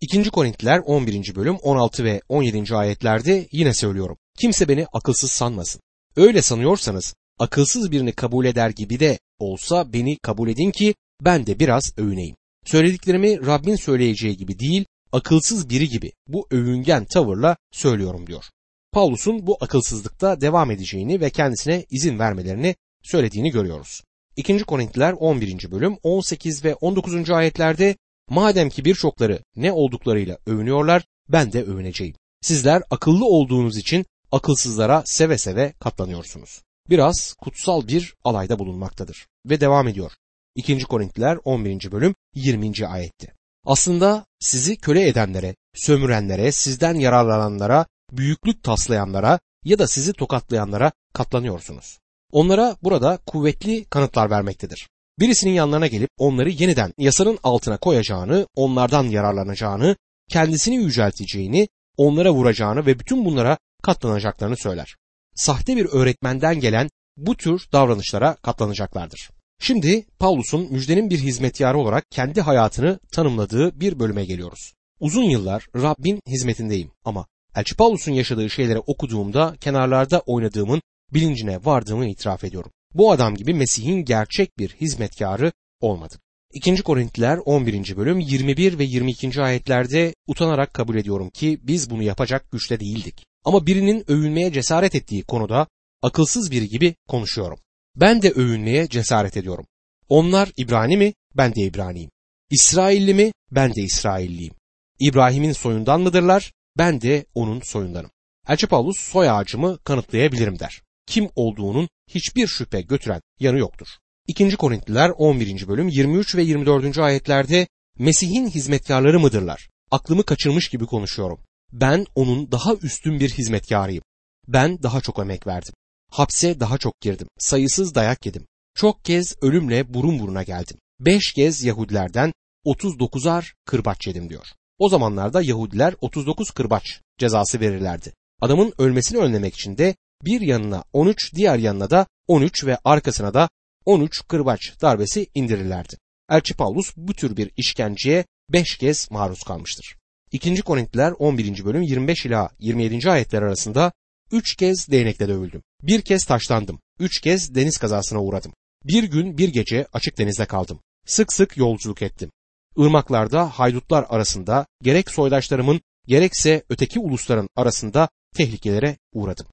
2. 0.01 0.29
Korintiler 0.29 0.79
11. 0.85 1.35
bölüm 1.35 1.55
16 1.55 2.03
ve 2.03 2.21
17. 2.29 2.75
ayetlerde 2.75 3.47
yine 3.51 3.73
söylüyorum. 3.73 4.17
Kimse 4.39 4.67
beni 4.67 4.85
akılsız 4.93 5.31
sanmasın. 5.31 5.81
Öyle 6.15 6.41
sanıyorsanız 6.41 7.15
akılsız 7.39 7.91
birini 7.91 8.11
kabul 8.11 8.45
eder 8.45 8.69
gibi 8.69 8.99
de 8.99 9.19
olsa 9.39 9.93
beni 9.93 10.17
kabul 10.17 10.49
edin 10.49 10.71
ki 10.71 10.95
ben 11.21 11.45
de 11.45 11.59
biraz 11.59 11.93
övüneyim. 11.97 12.35
Söylediklerimi 12.65 13.45
Rabbin 13.45 13.75
söyleyeceği 13.75 14.37
gibi 14.37 14.59
değil, 14.59 14.85
akılsız 15.11 15.69
biri 15.69 15.89
gibi 15.89 16.11
bu 16.27 16.47
övüngen 16.51 17.05
tavırla 17.05 17.57
söylüyorum 17.71 18.27
diyor. 18.27 18.43
Paulus'un 18.91 19.47
bu 19.47 19.57
akılsızlıkta 19.61 20.41
devam 20.41 20.71
edeceğini 20.71 21.21
ve 21.21 21.29
kendisine 21.29 21.85
izin 21.89 22.19
vermelerini 22.19 22.75
söylediğini 23.03 23.51
görüyoruz. 23.51 24.01
2. 24.35 24.59
Korintiler 24.59 25.13
11. 25.13 25.71
bölüm 25.71 25.97
18 26.03 26.63
ve 26.63 26.75
19. 26.75 27.29
ayetlerde 27.29 27.95
madem 28.29 28.69
ki 28.69 28.85
birçokları 28.85 29.39
ne 29.55 29.71
olduklarıyla 29.71 30.37
övünüyorlar 30.45 31.05
ben 31.29 31.53
de 31.53 31.63
övüneceğim. 31.63 32.15
Sizler 32.41 32.83
akıllı 32.89 33.25
olduğunuz 33.25 33.77
için 33.77 34.05
akılsızlara 34.31 35.03
seve 35.05 35.37
seve 35.37 35.73
katlanıyorsunuz. 35.79 36.61
Biraz 36.89 37.33
kutsal 37.33 37.87
bir 37.87 38.13
alayda 38.23 38.59
bulunmaktadır 38.59 39.27
ve 39.45 39.61
devam 39.61 39.87
ediyor. 39.87 40.11
2. 40.55 40.79
Korintiler 40.79 41.37
11. 41.43 41.91
bölüm 41.91 42.15
20. 42.35 42.87
ayetti. 42.87 43.33
Aslında 43.65 44.25
sizi 44.39 44.77
köle 44.77 45.07
edenlere, 45.07 45.55
sömürenlere, 45.75 46.51
sizden 46.51 46.93
yararlananlara, 46.93 47.85
büyüklük 48.11 48.63
taslayanlara 48.63 49.39
ya 49.65 49.79
da 49.79 49.87
sizi 49.87 50.13
tokatlayanlara 50.13 50.91
katlanıyorsunuz. 51.13 51.99
Onlara 52.31 52.75
burada 52.83 53.17
kuvvetli 53.25 53.85
kanıtlar 53.85 54.29
vermektedir. 54.29 54.89
Birisinin 55.19 55.53
yanlarına 55.53 55.87
gelip 55.87 56.09
onları 56.17 56.49
yeniden 56.49 56.93
yasanın 56.97 57.39
altına 57.43 57.77
koyacağını, 57.77 58.47
onlardan 58.55 59.03
yararlanacağını, 59.03 59.95
kendisini 60.29 60.75
yücelteceğini, 60.75 61.67
onlara 61.97 62.33
vuracağını 62.33 62.85
ve 62.85 62.99
bütün 62.99 63.25
bunlara 63.25 63.57
katlanacaklarını 63.83 64.57
söyler. 64.57 64.95
Sahte 65.37 65.77
bir 65.77 65.85
öğretmenden 65.85 66.59
gelen 66.59 66.89
bu 67.17 67.37
tür 67.37 67.67
davranışlara 67.73 68.35
katlanacaklardır. 68.35 69.29
Şimdi 69.59 70.05
Paulus'un 70.19 70.73
müjdenin 70.73 71.09
bir 71.09 71.19
hizmetkarı 71.19 71.77
olarak 71.77 72.11
kendi 72.11 72.41
hayatını 72.41 72.99
tanımladığı 73.11 73.79
bir 73.79 73.99
bölüme 73.99 74.25
geliyoruz. 74.25 74.73
Uzun 74.99 75.23
yıllar 75.23 75.67
Rabbin 75.75 76.21
hizmetindeyim 76.27 76.91
ama 77.03 77.27
Elçi 77.55 77.75
Paulus'un 77.75 78.11
yaşadığı 78.11 78.49
şeyleri 78.49 78.79
okuduğumda 78.79 79.55
kenarlarda 79.61 80.19
oynadığımın 80.19 80.81
bilincine 81.13 81.65
vardığımı 81.65 82.09
itiraf 82.09 82.43
ediyorum. 82.43 82.71
Bu 82.93 83.11
adam 83.11 83.35
gibi 83.35 83.53
Mesih'in 83.53 84.05
gerçek 84.05 84.57
bir 84.57 84.69
hizmetkarı 84.69 85.51
olmadık. 85.81 86.21
2. 86.53 86.75
Korintiler 86.83 87.39
11. 87.45 87.97
bölüm 87.97 88.19
21 88.19 88.79
ve 88.79 88.83
22. 88.83 89.41
ayetlerde 89.41 90.15
utanarak 90.27 90.73
kabul 90.73 90.95
ediyorum 90.95 91.29
ki 91.29 91.59
biz 91.63 91.89
bunu 91.89 92.03
yapacak 92.03 92.51
güçte 92.51 92.79
değildik. 92.79 93.26
Ama 93.45 93.65
birinin 93.65 94.11
övünmeye 94.11 94.53
cesaret 94.53 94.95
ettiği 94.95 95.23
konuda 95.23 95.67
akılsız 96.01 96.51
biri 96.51 96.69
gibi 96.69 96.95
konuşuyorum. 97.07 97.59
Ben 97.95 98.21
de 98.21 98.31
övünmeye 98.31 98.89
cesaret 98.89 99.37
ediyorum. 99.37 99.65
Onlar 100.09 100.51
İbrani 100.57 100.97
mi? 100.97 101.13
Ben 101.37 101.55
de 101.55 101.61
İbraniyim. 101.61 102.11
İsrailli 102.49 103.13
mi? 103.13 103.31
Ben 103.51 103.75
de 103.75 103.81
İsrailliyim. 103.81 104.53
İbrahim'in 104.99 105.51
soyundan 105.51 106.01
mıdırlar? 106.01 106.53
Ben 106.77 107.01
de 107.01 107.25
onun 107.35 107.61
soyundanım. 107.61 108.11
Elçi 108.47 108.67
Paulus 108.67 108.99
soy 108.99 109.29
ağacımı 109.29 109.77
kanıtlayabilirim 109.83 110.59
der. 110.59 110.81
Kim 111.07 111.29
olduğunun 111.35 111.89
hiçbir 112.09 112.47
şüphe 112.47 112.81
götüren 112.81 113.21
yanı 113.39 113.59
yoktur. 113.59 113.87
2. 114.27 114.55
Korintliler 114.57 115.09
11. 115.09 115.67
bölüm 115.67 115.87
23 115.87 116.35
ve 116.35 116.41
24. 116.41 116.97
ayetlerde 116.97 117.67
Mesih'in 117.99 118.49
hizmetkarları 118.49 119.19
mıdırlar? 119.19 119.69
Aklımı 119.91 120.23
kaçırmış 120.23 120.69
gibi 120.69 120.85
konuşuyorum. 120.85 121.39
Ben 121.71 122.05
onun 122.15 122.51
daha 122.51 122.73
üstün 122.73 123.19
bir 123.19 123.29
hizmetkarıyım. 123.29 124.03
Ben 124.47 124.83
daha 124.83 125.01
çok 125.01 125.19
emek 125.19 125.47
verdim. 125.47 125.73
Hapse 126.11 126.59
daha 126.59 126.77
çok 126.77 127.01
girdim. 127.01 127.27
Sayısız 127.39 127.95
dayak 127.95 128.25
yedim. 128.25 128.47
Çok 128.75 129.05
kez 129.05 129.35
ölümle 129.41 129.93
burun 129.93 130.19
buruna 130.19 130.43
geldim. 130.43 130.77
Beş 130.99 131.33
kez 131.33 131.63
Yahudilerden 131.63 132.33
39'ar 132.65 133.53
kırbaç 133.65 134.07
yedim 134.07 134.29
diyor. 134.29 134.47
O 134.77 134.89
zamanlarda 134.89 135.41
Yahudiler 135.41 135.93
39 136.01 136.51
kırbaç 136.51 137.01
cezası 137.17 137.59
verirlerdi. 137.59 138.13
Adamın 138.41 138.73
ölmesini 138.77 139.19
önlemek 139.19 139.53
için 139.55 139.77
de 139.77 139.95
bir 140.25 140.41
yanına 140.41 140.83
13 140.93 141.35
diğer 141.35 141.57
yanına 141.57 141.89
da 141.89 142.07
13 142.27 142.65
ve 142.65 142.77
arkasına 142.83 143.33
da 143.33 143.49
13 143.85 144.27
kırbaç 144.27 144.81
darbesi 144.81 145.27
indirirlerdi. 145.35 145.97
Elçi 146.29 146.53
Paulus 146.53 146.93
bu 146.97 147.13
tür 147.13 147.37
bir 147.37 147.51
işkenceye 147.57 148.25
5 148.49 148.77
kez 148.77 149.11
maruz 149.11 149.43
kalmıştır. 149.43 149.96
2. 150.31 150.61
Korintiler 150.61 151.13
11. 151.19 151.65
bölüm 151.65 151.81
25 151.81 152.25
ila 152.25 152.49
27. 152.59 153.11
ayetler 153.11 153.41
arasında 153.41 153.91
3 154.31 154.55
kez 154.55 154.87
değnekle 154.91 155.27
dövüldüm. 155.27 155.63
Bir 155.83 156.01
kez 156.01 156.25
taşlandım. 156.25 156.79
Üç 156.99 157.21
kez 157.21 157.55
deniz 157.55 157.77
kazasına 157.77 158.23
uğradım. 158.23 158.53
Bir 158.85 159.03
gün 159.03 159.37
bir 159.37 159.49
gece 159.49 159.87
açık 159.93 160.17
denizde 160.17 160.45
kaldım. 160.45 160.79
Sık 161.05 161.33
sık 161.33 161.57
yolculuk 161.57 162.01
ettim. 162.01 162.31
Irmaklarda 162.77 163.49
haydutlar 163.49 164.05
arasında 164.09 164.65
gerek 164.83 165.11
soydaşlarımın 165.11 165.81
gerekse 166.07 166.63
öteki 166.69 166.99
ulusların 166.99 167.49
arasında 167.55 168.09
tehlikelere 168.35 168.97
uğradım. 169.13 169.45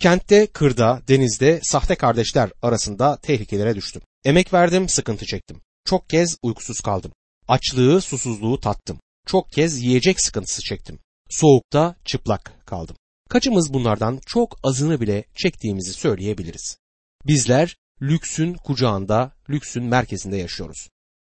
Kentte, 0.00 0.46
kırda, 0.46 1.02
denizde 1.08 1.60
sahte 1.62 1.94
kardeşler 1.94 2.50
arasında 2.62 3.16
tehlikelere 3.16 3.74
düştüm. 3.76 4.02
Emek 4.24 4.52
verdim, 4.52 4.88
sıkıntı 4.88 5.26
çektim. 5.26 5.60
Çok 5.84 6.10
kez 6.10 6.36
uykusuz 6.42 6.80
kaldım. 6.80 7.12
Açlığı, 7.48 8.00
susuzluğu 8.00 8.60
tattım. 8.60 9.00
Çok 9.26 9.52
kez 9.52 9.82
yiyecek 9.82 10.20
sıkıntısı 10.20 10.62
çektim. 10.62 10.98
Soğukta 11.30 11.96
çıplak 12.04 12.66
kaldım. 12.66 12.96
Kaçımız 13.28 13.72
bunlardan 13.72 14.20
çok 14.26 14.58
azını 14.62 15.00
bile 15.00 15.24
çektiğimizi 15.34 15.92
söyleyebiliriz. 15.92 16.78
Bizler 17.26 17.76
lüksün 18.02 18.54
kucağında, 18.54 19.32
lüksün 19.50 19.84
merkezinde 19.84 20.36
yaşıyoruz. 20.36 20.88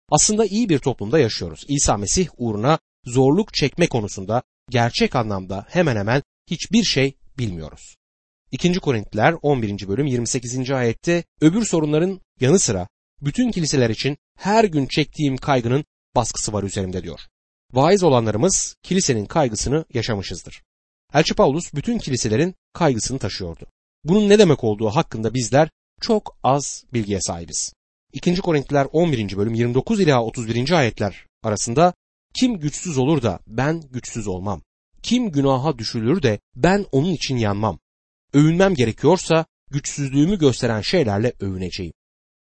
Aslında 0.09 0.45
iyi 0.45 0.69
bir 0.69 0.79
toplumda 0.79 1.19
yaşıyoruz. 1.19 1.65
İsa 1.67 1.97
Mesih 1.97 2.27
uğruna 2.37 2.79
zorluk 3.05 3.53
çekme 3.53 3.87
konusunda 3.87 4.43
gerçek 4.69 5.15
anlamda 5.15 5.65
hemen 5.69 5.95
hemen 5.95 6.23
hiçbir 6.49 6.83
şey 6.83 7.17
bilmiyoruz. 7.37 7.95
2. 8.51 8.73
Korintiler 8.73 9.35
11. 9.41 9.87
bölüm 9.87 10.05
28. 10.05 10.71
ayette 10.71 11.23
öbür 11.41 11.65
sorunların 11.65 12.21
yanı 12.39 12.59
sıra 12.59 12.87
bütün 13.21 13.51
kiliseler 13.51 13.89
için 13.89 14.17
her 14.37 14.63
gün 14.63 14.85
çektiğim 14.85 15.37
kaygının 15.37 15.85
baskısı 16.15 16.53
var 16.53 16.63
üzerimde 16.63 17.03
diyor. 17.03 17.19
Vaiz 17.73 18.03
olanlarımız 18.03 18.75
kilisenin 18.83 19.25
kaygısını 19.25 19.85
yaşamışızdır. 19.93 20.63
Elçi 21.13 21.33
Paulus 21.33 21.73
bütün 21.73 21.97
kiliselerin 21.97 22.55
kaygısını 22.73 23.19
taşıyordu. 23.19 23.65
Bunun 24.03 24.29
ne 24.29 24.39
demek 24.39 24.63
olduğu 24.63 24.89
hakkında 24.89 25.33
bizler 25.33 25.69
çok 26.01 26.37
az 26.43 26.83
bilgiye 26.93 27.21
sahibiz. 27.21 27.73
2. 28.13 28.35
Korintiler 28.35 28.87
11. 28.91 29.37
bölüm 29.37 29.53
29 29.53 29.99
ila 29.99 30.23
31. 30.23 30.71
ayetler 30.71 31.25
arasında 31.43 31.93
kim 32.33 32.59
güçsüz 32.59 32.97
olur 32.97 33.21
da 33.21 33.39
ben 33.47 33.81
güçsüz 33.81 34.27
olmam. 34.27 34.61
Kim 35.03 35.31
günaha 35.31 35.77
düşülür 35.77 36.23
de 36.23 36.39
ben 36.55 36.85
onun 36.91 37.11
için 37.13 37.37
yanmam. 37.37 37.79
Övünmem 38.33 38.75
gerekiyorsa 38.75 39.45
güçsüzlüğümü 39.71 40.39
gösteren 40.39 40.81
şeylerle 40.81 41.33
övüneceğim. 41.39 41.93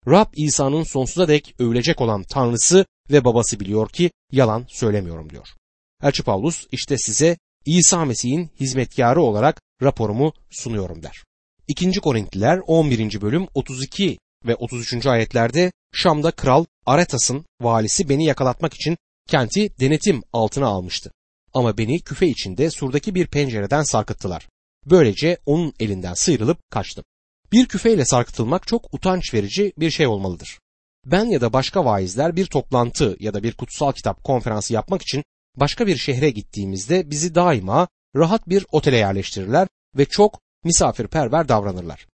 Rab 0.07 0.33
İsa'nın 0.35 0.83
sonsuza 0.83 1.27
dek 1.27 1.55
övülecek 1.59 2.01
olan 2.01 2.23
Tanrısı 2.23 2.85
ve 3.11 3.25
babası 3.25 3.59
biliyor 3.59 3.89
ki 3.89 4.11
yalan 4.31 4.65
söylemiyorum 4.69 5.29
diyor. 5.29 5.47
Elçi 6.03 6.23
Paulus 6.23 6.67
işte 6.71 6.97
size 6.97 7.37
İsa 7.65 8.05
Mesih'in 8.05 8.49
hizmetkarı 8.59 9.21
olarak 9.21 9.61
raporumu 9.83 10.33
sunuyorum 10.49 11.03
der. 11.03 11.23
2. 11.67 11.91
Korintliler 11.91 12.61
11. 12.67 13.21
bölüm 13.21 13.47
32 13.53 14.17
ve 14.45 14.55
33. 14.55 15.05
ayetlerde 15.05 15.71
Şam'da 15.93 16.31
kral 16.31 16.65
Aretas'ın 16.85 17.45
valisi 17.61 18.09
beni 18.09 18.25
yakalatmak 18.25 18.73
için 18.73 18.97
kenti 19.27 19.79
denetim 19.79 20.21
altına 20.33 20.67
almıştı. 20.67 21.11
Ama 21.53 21.77
beni 21.77 21.99
küfe 21.99 22.27
içinde 22.27 22.69
surdaki 22.69 23.15
bir 23.15 23.27
pencereden 23.27 23.83
sarkıttılar. 23.83 24.47
Böylece 24.85 25.37
onun 25.45 25.73
elinden 25.79 26.13
sıyrılıp 26.13 26.57
kaçtım. 26.71 27.05
Bir 27.55 27.65
küfeyle 27.65 28.05
sarkıtılmak 28.05 28.67
çok 28.67 28.93
utanç 28.93 29.33
verici 29.33 29.73
bir 29.77 29.91
şey 29.91 30.07
olmalıdır. 30.07 30.59
Ben 31.05 31.25
ya 31.25 31.41
da 31.41 31.53
başka 31.53 31.85
vaizler 31.85 32.35
bir 32.35 32.45
toplantı 32.45 33.17
ya 33.19 33.33
da 33.33 33.43
bir 33.43 33.53
kutsal 33.53 33.91
kitap 33.91 34.23
konferansı 34.23 34.73
yapmak 34.73 35.01
için 35.01 35.23
başka 35.55 35.87
bir 35.87 35.97
şehre 35.97 36.29
gittiğimizde 36.29 37.09
bizi 37.11 37.35
daima 37.35 37.87
rahat 38.15 38.49
bir 38.49 38.65
otele 38.71 38.97
yerleştirirler 38.97 39.67
ve 39.97 40.05
çok 40.05 40.41
misafirperver 40.63 41.47
davranırlar. 41.47 42.07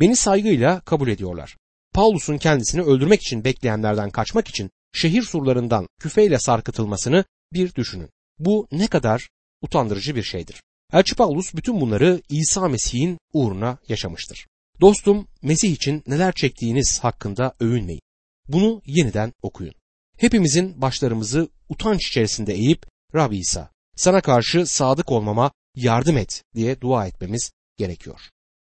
Beni 0.00 0.16
saygıyla 0.16 0.80
kabul 0.80 1.08
ediyorlar. 1.08 1.56
Paulus'un 1.94 2.38
kendisini 2.38 2.82
öldürmek 2.82 3.22
için 3.22 3.44
bekleyenlerden 3.44 4.10
kaçmak 4.10 4.48
için 4.48 4.70
şehir 4.92 5.22
surlarından 5.22 5.86
küfeyle 6.00 6.38
sarkıtılmasını 6.38 7.24
bir 7.52 7.74
düşünün. 7.74 8.10
Bu 8.38 8.68
ne 8.72 8.86
kadar 8.86 9.28
utandırıcı 9.62 10.16
bir 10.16 10.22
şeydir. 10.22 10.62
Elçi 10.92 11.14
Paulus 11.14 11.54
bütün 11.54 11.80
bunları 11.80 12.22
İsa 12.28 12.68
Mesih'in 12.68 13.18
uğruna 13.32 13.78
yaşamıştır. 13.88 14.46
Dostum 14.80 15.28
Mesih 15.42 15.72
için 15.72 16.02
neler 16.06 16.32
çektiğiniz 16.32 16.98
hakkında 17.02 17.54
övünmeyin. 17.60 18.02
Bunu 18.48 18.82
yeniden 18.86 19.32
okuyun. 19.42 19.74
Hepimizin 20.16 20.82
başlarımızı 20.82 21.48
utanç 21.68 22.08
içerisinde 22.08 22.54
eğip 22.54 22.86
Rabbi 23.14 23.38
İsa 23.38 23.70
sana 23.96 24.20
karşı 24.20 24.66
sadık 24.66 25.12
olmama 25.12 25.52
yardım 25.74 26.16
et 26.16 26.42
diye 26.54 26.80
dua 26.80 27.06
etmemiz 27.06 27.52
gerekiyor. 27.76 28.20